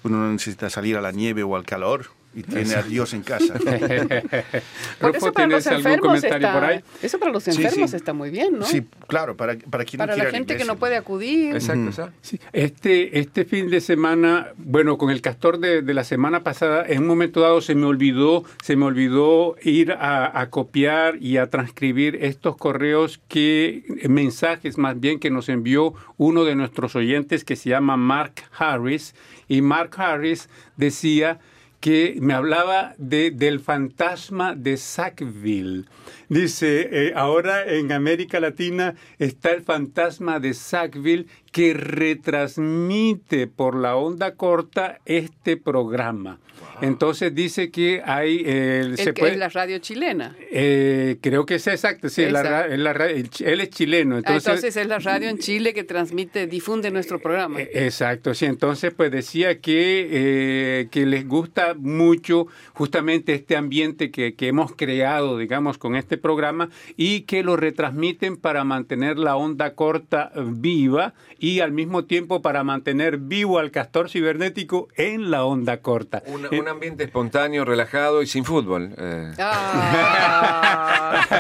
[0.05, 3.23] Uno no necesita salir a la nieve o al calor y tiene a Dios en
[3.23, 3.55] casa.
[5.01, 6.81] Porque Rufo, eso para los ¿tienes algún enfermos comentario está, por ahí?
[7.03, 7.97] eso para los enfermos sí.
[7.97, 8.67] está muy bien, ¿no?
[8.67, 11.55] Sí, claro, para, para quien no para la gente que no puede acudir.
[11.55, 12.13] Exacto, exacto.
[12.21, 16.85] Sí, Este, este fin de semana, bueno, con el castor de, de la semana pasada,
[16.87, 21.39] en un momento dado se me olvidó, se me olvidó ir a, a copiar y
[21.39, 27.45] a transcribir estos correos que, mensajes más bien que nos envió uno de nuestros oyentes
[27.45, 29.15] que se llama Mark Harris.
[29.49, 31.39] Y Mark Harris decía
[31.81, 35.85] que me hablaba de, del fantasma de Sackville.
[36.29, 43.97] Dice, eh, ahora en América Latina está el fantasma de Sackville que retransmite por la
[43.97, 46.39] onda corta este programa.
[46.83, 48.43] Entonces dice que hay...
[48.45, 50.37] Eh, se puede, es la radio chilena.
[50.51, 54.17] Eh, creo que es exacto, sí, la, él es chileno.
[54.17, 57.61] Ah, entonces, entonces, es la radio en Chile que transmite, difunde nuestro programa.
[57.63, 58.45] Eh, exacto, sí.
[58.45, 65.39] Entonces, pues decía que, que les gusta mucho justamente este ambiente que, que hemos creado,
[65.39, 71.61] digamos, con este programa y que lo retransmiten para mantener la onda corta viva y
[71.61, 76.23] al mismo tiempo para mantener vivo al castor cibernético en la onda corta.
[76.27, 78.95] un ambiente espontáneo, relajado y sin fútbol.
[78.97, 79.33] Eh.
[79.39, 81.27] Ah.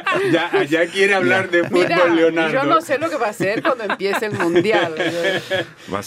[0.68, 2.52] ya, quiere hablar de fútbol, Leonardo.
[2.52, 4.94] Yo no sé lo que va a hacer cuando empiece el mundial.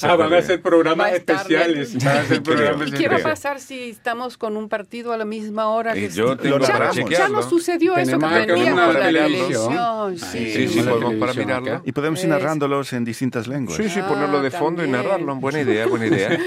[0.04, 1.96] ah, van a hacer programas especiales.
[1.96, 5.94] ¿Y qué va a pasar si estamos con un partido a la misma hora?
[5.94, 10.18] Que yo tengo ya, para ya no sucedió eso que teníamos la televisión.
[10.18, 11.82] Sí, sí, sí, podemos para mirarlo.
[11.86, 13.78] Y podemos ir narrándolos en distintas lenguas.
[13.78, 15.36] Sí, sí, ponerlo de fondo y narrarlo.
[15.36, 16.38] Buena idea, buena idea.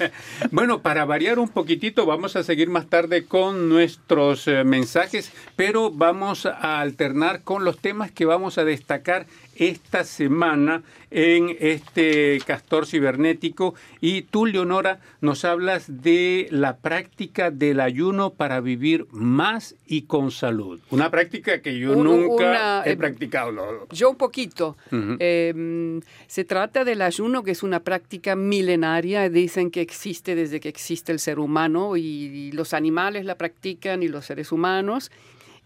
[0.50, 5.90] bueno, para variar un poquitito, vamos a seguir más tarde con nuestros eh, mensajes, pero
[5.90, 7.01] vamos a alternar
[7.42, 13.74] con los temas que vamos a destacar esta semana en este castor cibernético.
[14.00, 20.30] Y tú, Leonora, nos hablas de la práctica del ayuno para vivir más y con
[20.30, 20.80] salud.
[20.90, 23.88] Una práctica que yo nunca he eh, practicado.
[23.90, 24.76] Yo un poquito.
[24.90, 29.28] Em, se trata del ayuno, que es una práctica milenaria.
[29.28, 34.08] Dicen que existe desde que existe el ser humano y los animales la practican y
[34.08, 35.10] los seres humanos.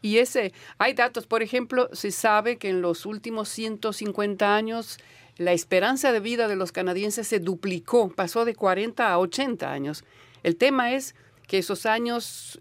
[0.02, 4.98] Y ese, hay datos, por ejemplo, se sabe que en los últimos 150 años
[5.36, 10.04] la esperanza de vida de los canadienses se duplicó, pasó de 40 a 80 años.
[10.42, 11.14] El tema es
[11.46, 12.60] que esos años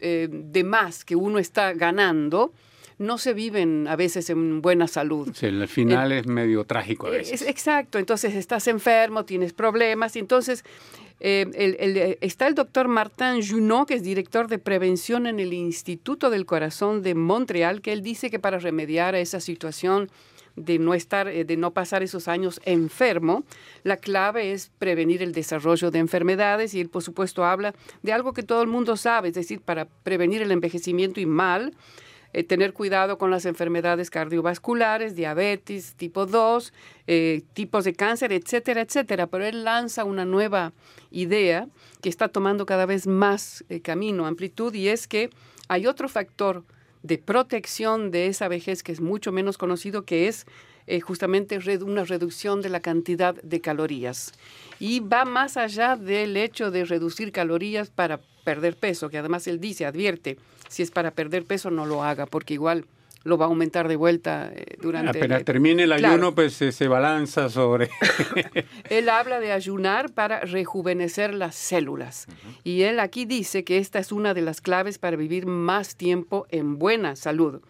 [0.00, 2.52] eh, de más que uno está ganando,
[2.98, 5.30] no se viven a veces en buena salud.
[5.34, 7.42] Sí, el final es medio trágico a veces.
[7.42, 10.64] exacto, entonces estás enfermo, tienes problemas, y entonces
[11.20, 16.30] eh, eh, está el doctor Martin Junot, que es director de prevención en el Instituto
[16.30, 20.10] del Corazón de Montreal, que él dice que para remediar a esa situación
[20.54, 23.44] de no estar, eh, de no pasar esos años enfermo,
[23.84, 26.74] la clave es prevenir el desarrollo de enfermedades.
[26.74, 29.86] Y él, por supuesto, habla de algo que todo el mundo sabe, es decir, para
[29.86, 31.74] prevenir el envejecimiento y mal,
[32.34, 36.74] eh, tener cuidado con las enfermedades cardiovasculares, diabetes tipo 2,
[37.06, 39.28] eh, tipos de cáncer, etcétera, etcétera.
[39.28, 40.72] Pero él lanza una nueva
[41.10, 41.68] idea
[42.02, 45.30] que está tomando cada vez más eh, camino, amplitud, y es que
[45.68, 46.64] hay otro factor
[47.02, 50.46] de protección de esa vejez que es mucho menos conocido, que es
[51.02, 54.32] justamente una reducción de la cantidad de calorías.
[54.80, 59.60] Y va más allá del hecho de reducir calorías para perder peso, que además él
[59.60, 60.38] dice, advierte,
[60.70, 62.86] si es para perder peso, no lo haga, porque igual
[63.22, 65.18] lo va a aumentar de vuelta eh, durante...
[65.18, 67.90] Apenas termine el ayuno, pues se, balanza sobre...
[68.88, 72.26] él habla de ayunar para rejuvenecer las células.
[72.64, 76.46] Y él aquí dice que esta es una de las claves para vivir más tiempo
[76.48, 77.60] en buena salud.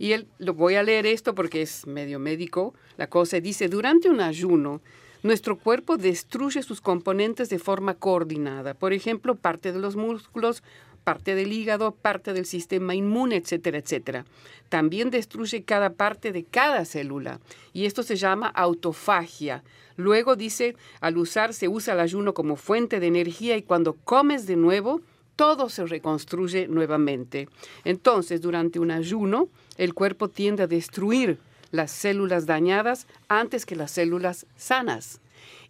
[0.00, 4.10] Y él, lo voy a leer esto porque es medio médico, la cosa dice, durante
[4.10, 4.82] un ayuno,
[5.24, 8.74] nuestro cuerpo destruye sus componentes de forma coordinada.
[8.74, 10.62] Por ejemplo, parte de los músculos
[11.04, 14.24] parte del hígado, parte del sistema inmune, etcétera, etcétera.
[14.70, 17.40] También destruye cada parte de cada célula
[17.72, 19.62] y esto se llama autofagia.
[19.96, 24.46] Luego dice, al usar se usa el ayuno como fuente de energía y cuando comes
[24.46, 25.02] de nuevo,
[25.36, 27.48] todo se reconstruye nuevamente.
[27.84, 31.38] Entonces, durante un ayuno, el cuerpo tiende a destruir
[31.74, 35.20] las células dañadas antes que las células sanas.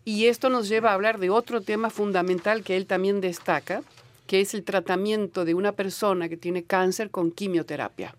[0.05, 3.83] Y esto nos lleva a hablar de otro tema fundamental que él también destaca,
[4.27, 8.15] que es el tratamiento de una persona que tiene cáncer con quimioterapia.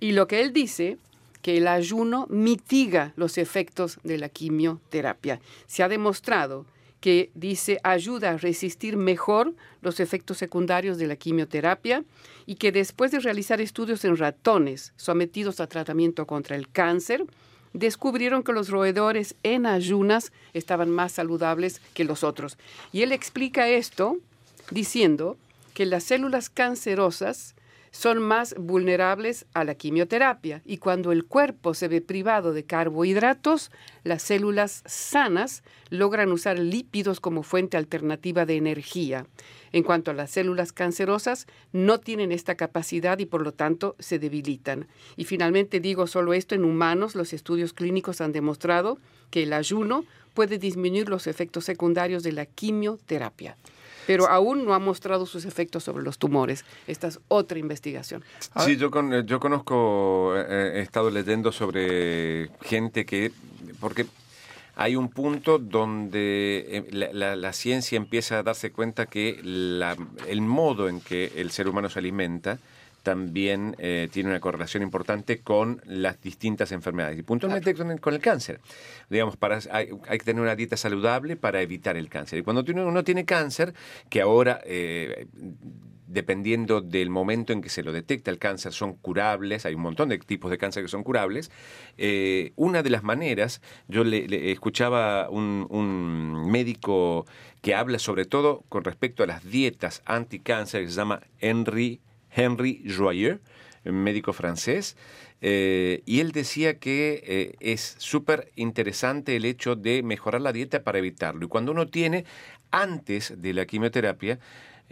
[0.00, 0.96] Y lo que él dice,
[1.42, 5.40] que el ayuno mitiga los efectos de la quimioterapia.
[5.66, 6.64] Se ha demostrado
[7.02, 12.04] que dice ayuda a resistir mejor los efectos secundarios de la quimioterapia
[12.46, 17.24] y que después de realizar estudios en ratones sometidos a tratamiento contra el cáncer,
[17.72, 22.56] descubrieron que los roedores en ayunas estaban más saludables que los otros.
[22.92, 24.18] Y él explica esto
[24.70, 25.36] diciendo
[25.74, 27.56] que las células cancerosas
[27.92, 33.70] son más vulnerables a la quimioterapia y cuando el cuerpo se ve privado de carbohidratos,
[34.02, 39.26] las células sanas logran usar lípidos como fuente alternativa de energía.
[39.72, 44.18] En cuanto a las células cancerosas, no tienen esta capacidad y por lo tanto se
[44.18, 44.88] debilitan.
[45.16, 48.98] Y finalmente digo solo esto, en humanos los estudios clínicos han demostrado
[49.30, 53.56] que el ayuno puede disminuir los efectos secundarios de la quimioterapia
[54.06, 56.64] pero aún no ha mostrado sus efectos sobre los tumores.
[56.86, 58.22] Esta es otra investigación.
[58.58, 63.32] Sí, yo, con, yo conozco, eh, he estado leyendo sobre gente que,
[63.80, 64.06] porque
[64.76, 69.96] hay un punto donde eh, la, la, ciencia empieza a darse cuenta que la,
[70.28, 72.58] el modo en que el ser humano se alimenta
[73.02, 78.60] también eh, tiene una correlación importante con las distintas enfermedades y puntualmente con, el, cáncer.
[79.10, 82.38] Digamos, para, hay, hay, que tener una dieta saludable para evitar el cáncer.
[82.38, 83.74] Y cuando uno tiene cáncer,
[84.08, 85.26] que ahora eh,
[86.12, 90.10] dependiendo del momento en que se lo detecta el cáncer, son curables, hay un montón
[90.10, 91.50] de tipos de cáncer que son curables.
[91.96, 97.26] Eh, una de las maneras, yo le, escuchaba un, un, médico
[97.62, 102.00] que habla sobre todo con respecto a las dietas anticáncer, que se llama Henry,
[102.34, 103.40] Henry Joyeux,
[103.84, 104.96] médico francés,
[105.40, 110.84] eh, y él decía que eh, es súper interesante el hecho de mejorar la dieta
[110.84, 111.46] para evitarlo.
[111.46, 112.24] Y cuando uno tiene,
[112.70, 114.38] antes de la quimioterapia,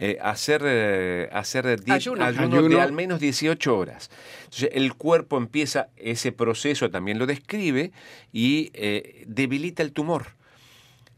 [0.03, 2.25] eh, hacer, eh, hacer ayuno.
[2.67, 4.09] de al menos 18 horas.
[4.45, 7.91] Entonces el cuerpo empieza ese proceso, también lo describe,
[8.33, 10.29] y eh, debilita el tumor.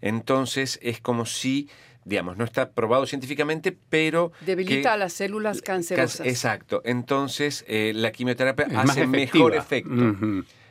[0.02, 1.70] Entonces es como si
[2.06, 4.32] digamos, no está probado científicamente, pero...
[4.41, 6.26] Debilita a las células cancerosas.
[6.26, 6.82] Exacto.
[6.86, 9.91] Entonces, la quimioterapia hace mejor efecto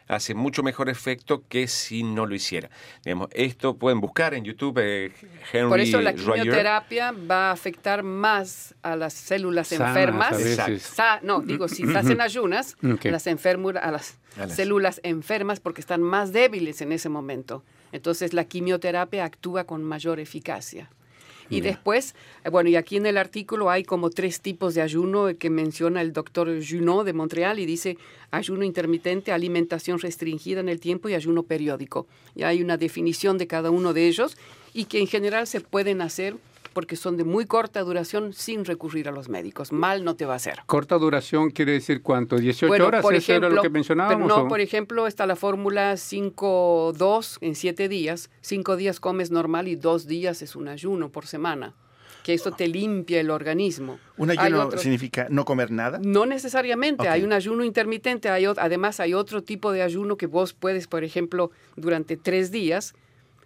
[0.09, 2.71] hace mucho mejor efecto que si no lo hiciera.
[3.05, 5.13] Digamos, esto pueden buscar en YouTube eh,
[5.53, 10.37] Henry Por eso la quimioterapia va a afectar más a las células enfermas.
[11.23, 14.17] no, digo, si estás en ayunas, a, las a las
[14.49, 17.65] células enfermas porque están más débiles en ese momento.
[17.93, 20.91] Entonces la quimioterapia actúa con mayor eficacia.
[21.51, 22.15] Y después,
[22.45, 26.01] eh, bueno, y aquí en el artículo hay como tres tipos de ayuno que menciona
[26.01, 27.99] el doctor Junot de Montreal y dice
[28.31, 32.07] ayuno intermitente, alimentación restringida en el tiempo y ayuno periódico.
[32.35, 34.37] Y hay una definición de cada uno de ellos
[34.73, 36.37] y que en general se pueden hacer
[36.73, 39.73] porque son de muy corta duración sin recurrir a los médicos.
[39.73, 40.61] Mal no te va a hacer.
[40.67, 42.37] ¿Corta duración quiere decir cuánto?
[42.37, 43.03] ¿18 horas?
[43.03, 44.29] Por ejemplo, era lo que mencionábamos?
[44.29, 48.31] no, por ejemplo, está la fórmula 5-2 en 7 días.
[48.41, 51.75] 5 días comes normal y 2 días es un ayuno por semana
[52.23, 53.99] que esto te limpia el organismo.
[54.17, 55.99] ¿Un ayuno significa no comer nada?
[56.03, 60.53] No necesariamente, hay un ayuno intermitente, hay, además hay otro tipo de ayuno que vos
[60.53, 62.95] puedes, por ejemplo, durante tres días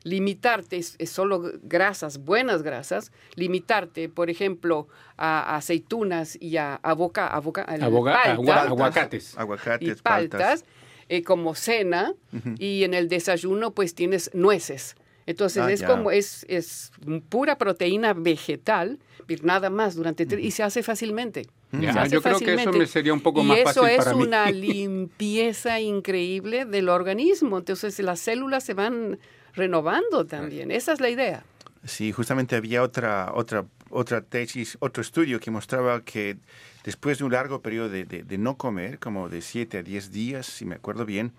[0.06, 4.86] limitarte, es, solo grasas, buenas grasas, limitarte, por ejemplo,
[5.16, 10.64] a, aceitunas y a, boca, a aguacates, aguacates y paltas,
[11.08, 12.14] eh, como cena,
[12.58, 14.94] y en el desayuno pues tienes nueces.
[15.26, 16.92] Entonces ah, es como, es, es
[17.28, 19.00] pura proteína vegetal,
[19.42, 21.48] nada más durante y se hace fácilmente.
[21.72, 23.98] yo creo que eso me sería un poco más fácil para mí.
[24.00, 27.58] eso es una limpieza increíble del organismo.
[27.58, 29.18] Entonces las células se van
[29.56, 30.70] renovando también.
[30.70, 31.44] Esa es la idea.
[31.84, 36.36] Sí, justamente había otra, otra, otra tesis, otro estudio que mostraba que
[36.84, 40.46] después de un largo periodo de, de, no comer, como de 7 a 10 días,
[40.46, 41.32] si me acuerdo bien,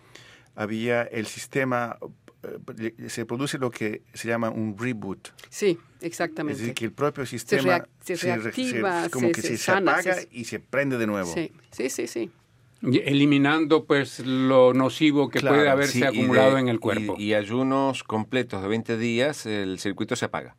[0.56, 1.98] había el sistema,
[2.80, 5.30] eh, se produce lo que se llama un reboot.
[5.50, 6.54] Sí, exactamente.
[6.54, 10.98] Es decir, que el propio sistema se, reactiva, como que se, apaga y se prende
[10.98, 11.34] de nuevo.
[11.34, 12.08] Sí, sí, sí.
[12.08, 12.32] sí
[12.82, 17.16] eliminando pues lo nocivo que puede haberse acumulado en el cuerpo.
[17.18, 20.56] Y, y, ayunos completos de 20 días, el circuito se apaga.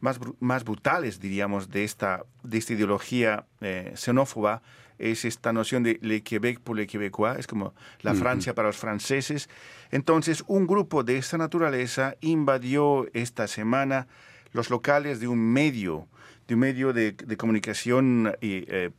[0.00, 4.62] más, más brutales, diríamos, de esta, de esta ideología eh, xenófoba
[4.98, 8.76] es esta noción de le Québec pour les Québécois, es como la Francia para los
[8.76, 9.48] franceses.
[9.90, 14.06] Entonces, un grupo de esta naturaleza invadió esta semana
[14.52, 16.06] los locales de un medio
[16.46, 18.90] de un medio de, comunicación y, eh,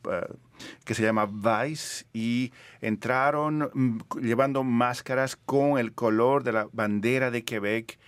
[0.84, 7.30] que se llama Vice y entraron mm, llevando máscaras con el color de la bandera
[7.30, 7.98] de Quebec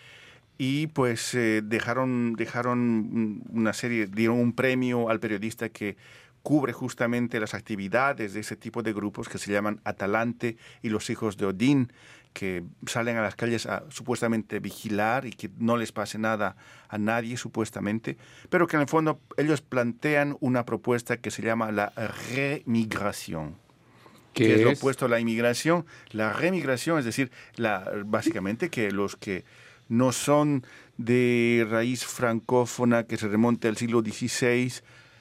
[0.59, 5.97] y pues eh, dejaron, dejaron una serie, dieron un premio al periodista que
[6.43, 11.11] cubre justamente las actividades de ese tipo de grupos que se llaman Atalante y los
[11.11, 11.93] hijos de Odín,
[12.33, 16.57] que salen a las calles a supuestamente vigilar y que no les pase nada
[16.89, 18.17] a nadie supuestamente,
[18.51, 21.93] pero que en el fondo ellos plantean una propuesta que se llama la
[22.35, 23.57] remigración.
[24.33, 25.85] que es, lo opuesto a la inmigración.
[26.11, 29.45] La remigración, es decir, la, básicamente que los que
[29.89, 30.65] no son
[30.97, 34.73] de raíz francófona que se remonte al siglo XVI,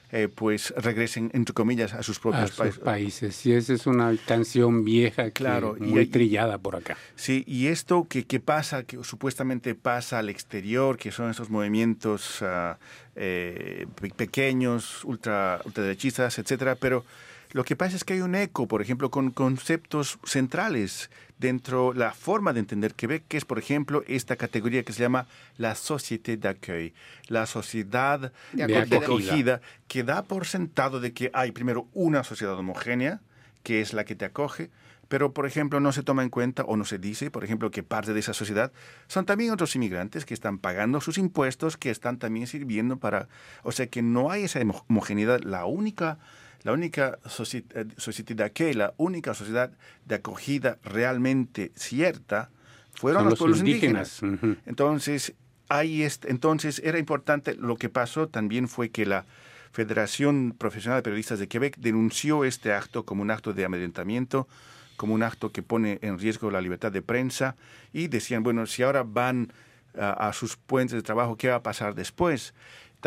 [0.10, 2.52] eh, pues regresen, entre comillas, a sus propios
[2.82, 3.46] países.
[3.46, 6.98] Y esa es una canción vieja, claro, muy trillada por acá.
[7.16, 12.42] Sí, y esto que, que, pasa, que supuestamente pasa al exterior, que son esos movimientos
[12.42, 12.78] ah,
[13.18, 17.04] eh, pequeños, ultra, ultraderechistas, etcétera, pero
[17.52, 21.10] lo que pasa es que hay un eco, por ejemplo, con conceptos centrales
[21.40, 25.28] dentro la forma de entender Quebec, que es, por ejemplo, esta categoría que se llama
[25.58, 26.94] la société d'accueil,
[27.28, 29.62] la sociedad de acogida.
[29.88, 33.22] que da por sentado de que hay primero una sociedad homogénea,
[33.64, 34.70] que es la que te acoge,
[35.08, 37.84] pero, por ejemplo, no se toma en cuenta o no se dice, por ejemplo, que
[37.84, 38.72] parte de esa sociedad
[39.08, 43.30] son también otros inmigrantes que están pagando sus impuestos, que están también sirviendo para...
[43.64, 44.60] O sea, que no hay esa
[44.90, 45.40] homogeneidad.
[45.42, 46.18] La única
[46.64, 49.72] la única sociedad que la única sociedad
[50.06, 52.50] de acogida realmente cierta
[52.94, 54.22] fueron los, pueblos indígenas.
[54.66, 55.34] Entonces,
[55.70, 59.26] ahí entonces era importante, lo que pasó también fue que la
[59.72, 64.48] Federación Profesional de Periodistas de Quebec denunció este acto como un acto de amedrentamiento,
[64.96, 67.56] como un acto que pone en riesgo la libertad de prensa
[67.94, 69.54] y decían, bueno, si ahora van
[70.00, 72.54] a sus puentes de trabajo, ¿qué va a pasar después?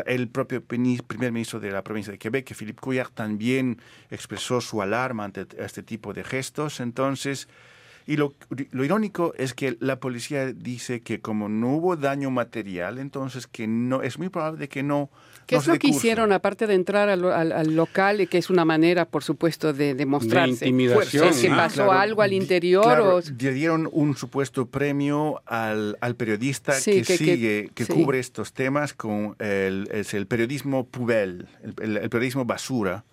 [0.07, 3.80] El propio primer ministro de la provincia de Quebec, Philippe Couillard, también
[4.11, 6.80] expresó su alarma ante este tipo de gestos.
[6.80, 7.49] Entonces,
[8.07, 8.35] y lo,
[8.73, 14.03] irónico es que la policía dice que como no hubo daño material, entonces que no
[14.03, 15.11] es muy probable que no.
[15.47, 19.05] ¿Qué es lo que hicieron aparte de entrar al, al, local, que es una manera,
[19.05, 20.65] por supuesto, de demostrarse?
[20.65, 21.35] De intimidación.
[21.41, 23.01] ¿Que pasó algo al interior?
[23.01, 23.21] o...
[23.21, 29.35] Le dieron un supuesto premio al, al periodista que, sigue, que, cubre estos temas con
[29.41, 33.05] el, es el periodismo pubel, el periodismo basura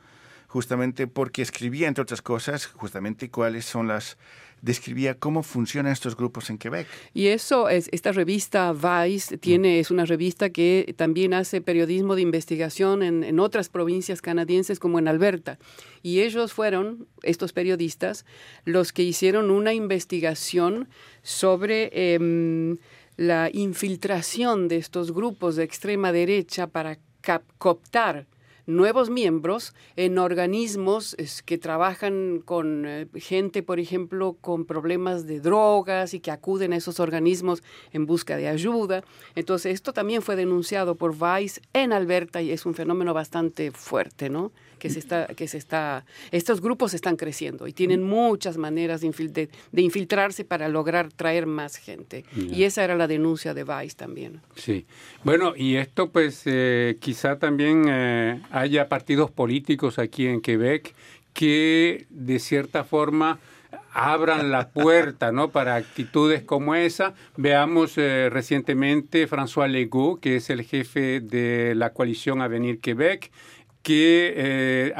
[0.47, 4.17] justamente porque escribía, entre otras cosas, justamente cuáles son las
[4.61, 6.87] describía cómo funcionan estos grupos en Quebec.
[7.13, 12.21] Y eso, es, esta revista Vice tiene, es una revista que también hace periodismo de
[12.21, 15.59] investigación en, en otras provincias canadienses como en Alberta.
[16.01, 18.25] Y ellos fueron, estos periodistas,
[18.65, 20.89] los que hicieron una investigación
[21.21, 22.13] sobre...
[22.13, 22.77] Em,
[23.17, 26.99] la infiltración de estos grupos de extrema derecha para
[27.57, 28.27] cooptar
[28.67, 31.15] nuevos miembros en organismos
[31.45, 36.75] que trabajan con eh, gente, por ejemplo, con problemas de drogas y que acuden a
[36.75, 39.03] esos organismos en busca de ayuda.
[39.35, 44.29] Entonces, esto también fue denunciado por Vice en Alberta y es un fenómeno bastante fuerte,
[44.29, 44.51] ¿no?
[44.77, 49.49] Que se está, que se está, estos grupos están creciendo y tienen muchas maneras de,
[49.73, 52.25] infiltrarse para lograr traer más gente.
[52.35, 54.41] Y esa era la denuncia de Vice también.
[54.55, 54.85] Sí.
[55.23, 60.93] Bueno, y esto pues eh, quizá también eh, haya partidos políticos aquí en Quebec
[61.33, 63.39] que de cierta forma
[63.93, 65.49] abran la puerta ¿no?
[65.49, 67.13] para actitudes como esa.
[67.35, 73.31] Veamos eh, recientemente François Legault, que es el jefe de la coalición Avenir Quebec,
[73.81, 74.93] que eh,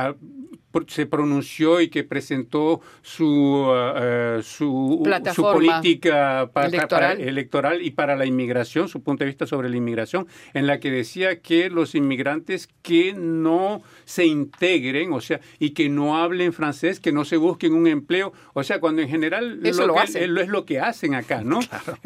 [0.88, 5.03] se pronunció y que presentó su, uh, su,
[5.34, 7.82] su, política electoral.
[7.82, 11.41] y para la inmigración, su punto de vista sobre la inmigración, en la que decía
[11.41, 17.11] que los inmigrantes que no se integren, o sea, y que no hablen francés, que
[17.11, 20.80] no se busquen un empleo, o sea, cuando en general Eso lo, es lo que
[20.80, 21.59] hacen acá, ¿no?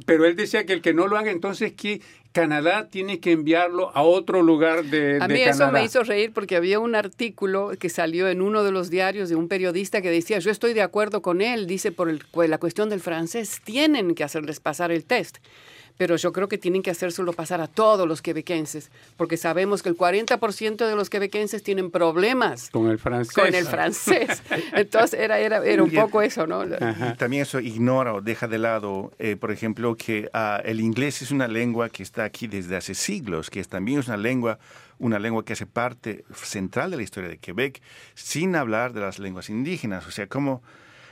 [0.05, 2.01] Pero él decía que el que no lo haga, entonces que
[2.32, 6.56] Canadá tiene que enviarlo a otro lugar de, a mí eso me hizo reír porque
[6.56, 10.40] había un artículo que salió en uno de los diarios de un periodista que decía,
[10.40, 12.10] yo estoy de acuerdo con él, dice, por
[12.48, 15.38] la cuestión del francés, tienen que hacerles pasar el test
[15.98, 19.89] pero yo creo que tienen que hacérselo pasar a todos los quebequenses, porque sabemos que
[19.89, 23.36] el 40% de los quebequenses tienen problemas con el francés.
[23.36, 24.44] Con el francés.
[24.74, 26.64] Entonces era, era, era un poco eso, ¿no?
[27.18, 31.32] También eso ignora o deja de lado, eh, por ejemplo, que ah, el inglés es
[31.32, 34.60] una lengua que está aquí desde hace siglos, que también es una lengua
[35.02, 37.82] una lengua que hace parte central de la historia de Quebec,
[38.14, 40.06] sin hablar de las lenguas indígenas.
[40.08, 40.62] O sea, como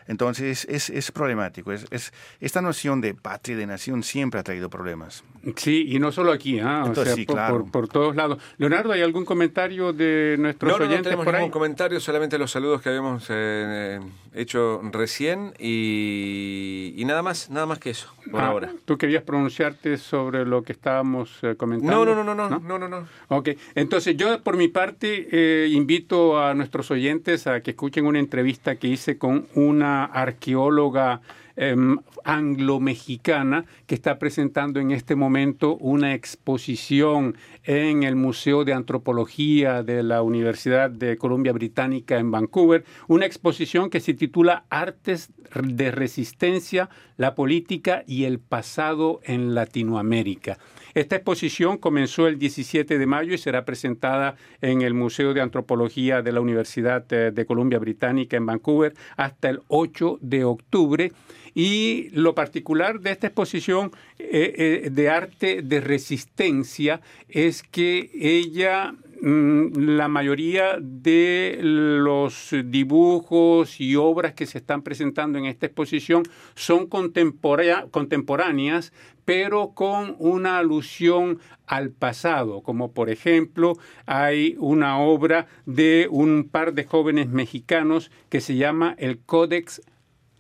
[0.10, 1.72] Entonces es, es problemático.
[1.72, 5.24] Es, es, esta noción de patria y de nación siempre ha traído problemas.
[5.56, 6.84] Sí, y no solo aquí, ¿ah?
[6.90, 7.60] o sea, sí, por, claro.
[7.62, 8.40] por- por todos lados.
[8.58, 11.42] Leonardo, ¿hay algún comentario de nuestros No, no, no oyentes tenemos por ahí?
[11.44, 14.00] ningún comentario, solamente los saludos que habíamos eh,
[14.34, 18.74] hecho recién y, y nada más, nada más que eso, por Ah, ahora.
[18.86, 22.06] ¿Tú querías pronunciarte sobre lo que estábamos eh, comentando?
[22.06, 23.08] No, no, no, no, no, no, no, no.
[23.30, 28.20] Ok, entonces yo por mi parte eh, invito a nuestros oyentes a que escuchen una
[28.20, 31.22] entrevista que hice con una arqueóloga
[31.62, 39.84] em, anglo-mexicana que está presentando en este momento una exposición en el Museo de Antropología
[39.84, 45.32] de la Universidad de Columbia Británica en Vancouver, una exposición que se titula Artes
[45.62, 50.58] de Resistencia, la Política y el Pasado en Latinoamérica.
[50.94, 56.22] Esta exposición comenzó el 17 de mayo y será presentada en el Museo de Antropología
[56.22, 61.12] de la Universidad eh, de Columbia Británica en Vancouver hasta el 8 de octubre.
[61.54, 68.94] Y lo particular de esta exposición eh, eh, de arte de resistencia es que ella
[69.22, 76.24] mm, la mayoría de los dibujos y obras que se están presentando en esta exposición
[76.56, 78.94] son contemporáneas,
[79.26, 83.78] pero con una alusión al pasado, como por ejemplo
[84.08, 89.84] hay una obra de un par de jóvenes mexicanos que se llama el Códex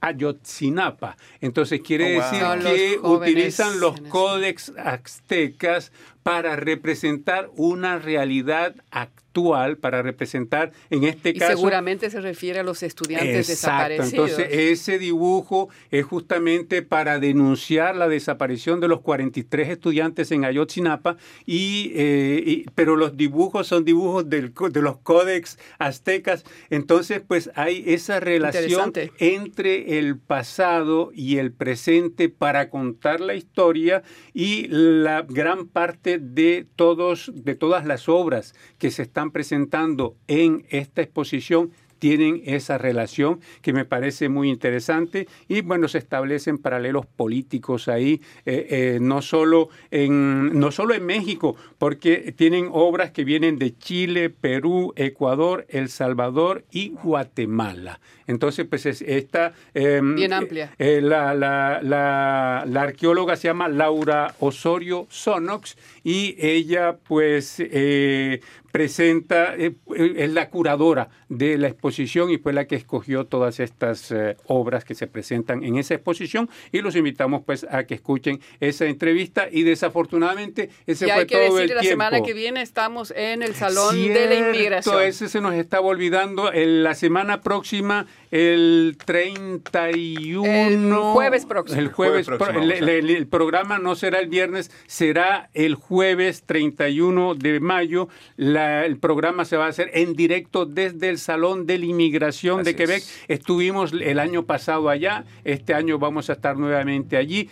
[0.01, 1.17] Ayotzinapa.
[1.41, 2.31] Entonces quiere Oh, wow.
[2.31, 5.91] decir que utilizan los códex aztecas
[6.23, 12.63] para representar una realidad actual, para representar en este Y caso seguramente se refiere a
[12.63, 13.93] los estudiantes Exacto.
[13.93, 14.29] desaparecidos.
[14.39, 21.15] Entonces, ese dibujo es justamente para denunciar la desaparición de los 43 estudiantes en Ayotzinapa,
[21.45, 26.43] y, eh, y- pero los dibujos son dibujos del de los códex aztecas.
[26.69, 34.03] Entonces, pues hay esa relación entre el pasado y el presente para contar la historia
[34.33, 40.65] y la gran parte de todos de todas las obras que se están presentando en
[40.69, 47.05] esta exposición tienen esa relación que me parece muy interesante y bueno se establecen paralelos
[47.05, 53.25] políticos ahí eh, eh, no solo en no solo en México porque tienen obras que
[53.25, 60.31] vienen de Chile Perú Ecuador El Salvador y Guatemala entonces pues es esta eh, Bien
[60.33, 60.73] amplia.
[60.79, 65.75] eh, la, la, la, la arqueóloga se llama Laura Osorio Sonox
[66.09, 68.41] y ella pues eh,
[68.71, 74.11] presenta, eh, es la curadora de la exposición y fue la que escogió todas estas
[74.11, 78.39] eh, obras que se presentan en esa exposición y los invitamos pues a que escuchen
[78.59, 82.03] esa entrevista y desafortunadamente ese y fue hay que todo decir, el la tiempo.
[82.03, 85.03] semana que viene estamos en el Salón de la Inmigración.
[85.03, 86.49] Ese se nos estaba olvidando.
[86.51, 90.45] La semana próxima, el 31.
[90.45, 91.79] El jueves próximo.
[91.79, 95.49] El jueves El jueves próximo, pro- el, el- el programa no será el viernes, será
[95.53, 98.07] el jueves 31 de mayo.
[98.37, 102.63] La- el programa se va a hacer en directo desde el Salón de la Inmigración
[102.63, 102.97] de Quebec.
[102.99, 103.23] es.
[103.27, 107.49] Estuvimos el año pasado allá, este año vamos a estar nuevamente allí.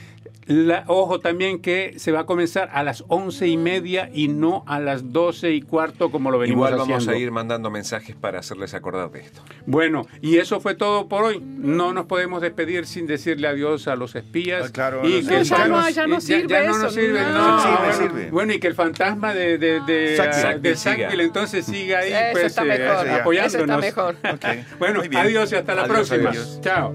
[0.47, 4.63] La- ojo también que se va a comenzar a las once y media y no
[4.67, 7.11] a las doce y cuarto como lo venimos Igual vamos haciendo.
[7.17, 9.41] a ir mandando mensajes para hacerles acordar de esto.
[9.65, 11.41] Bueno, y eso fue todo por hoy.
[11.43, 14.67] No nos podemos despedir sin decirle adiós a los espías.
[14.67, 17.21] Ah, claro, y no, que ya no- ya no sirve ya no eso, nos sirve,
[17.21, 17.33] no.
[17.33, 17.59] no.
[17.61, 18.31] Sirve, bueno, sirve.
[18.31, 20.59] bueno, y que el fantasma de, de, de, Sackville.
[20.61, 21.23] de Sackville Sackville siga.
[21.23, 23.05] entonces siga ahí, Eso pues, está eh, mejor.
[23.05, 23.15] ya.
[23.17, 23.83] apoyándonos.
[23.85, 24.65] Eso está mejor.
[24.79, 26.29] Bueno, adiós y hasta la Adiós, próxima.
[26.29, 26.59] adiós.
[26.61, 26.93] Chao.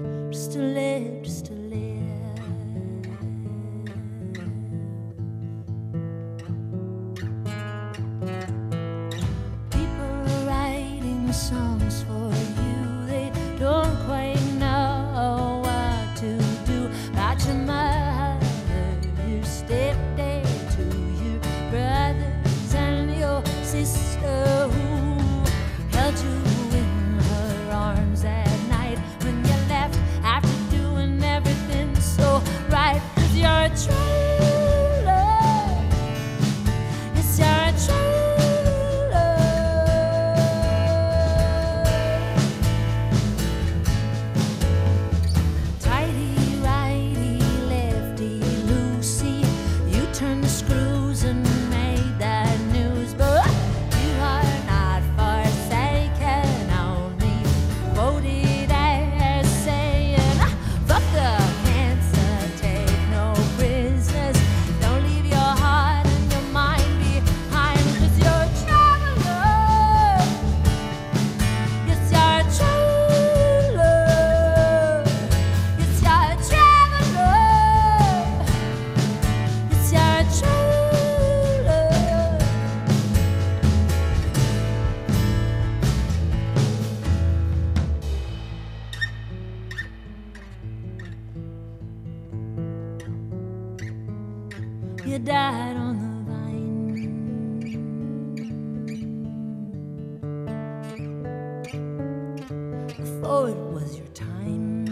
[102.97, 104.85] before it was your time.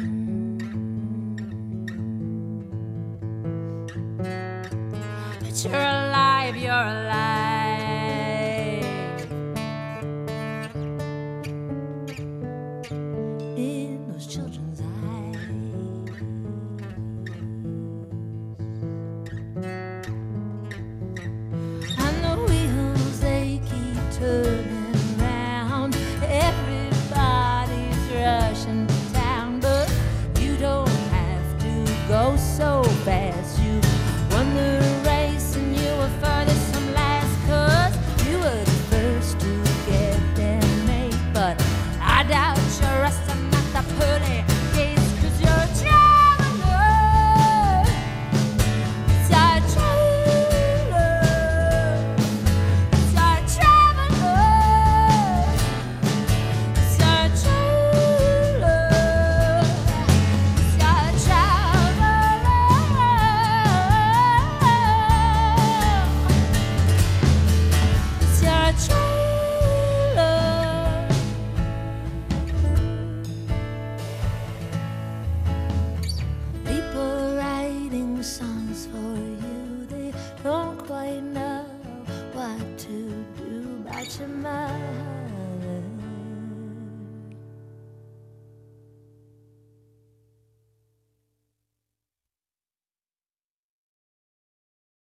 [5.40, 7.41] But you're alive, you're alive.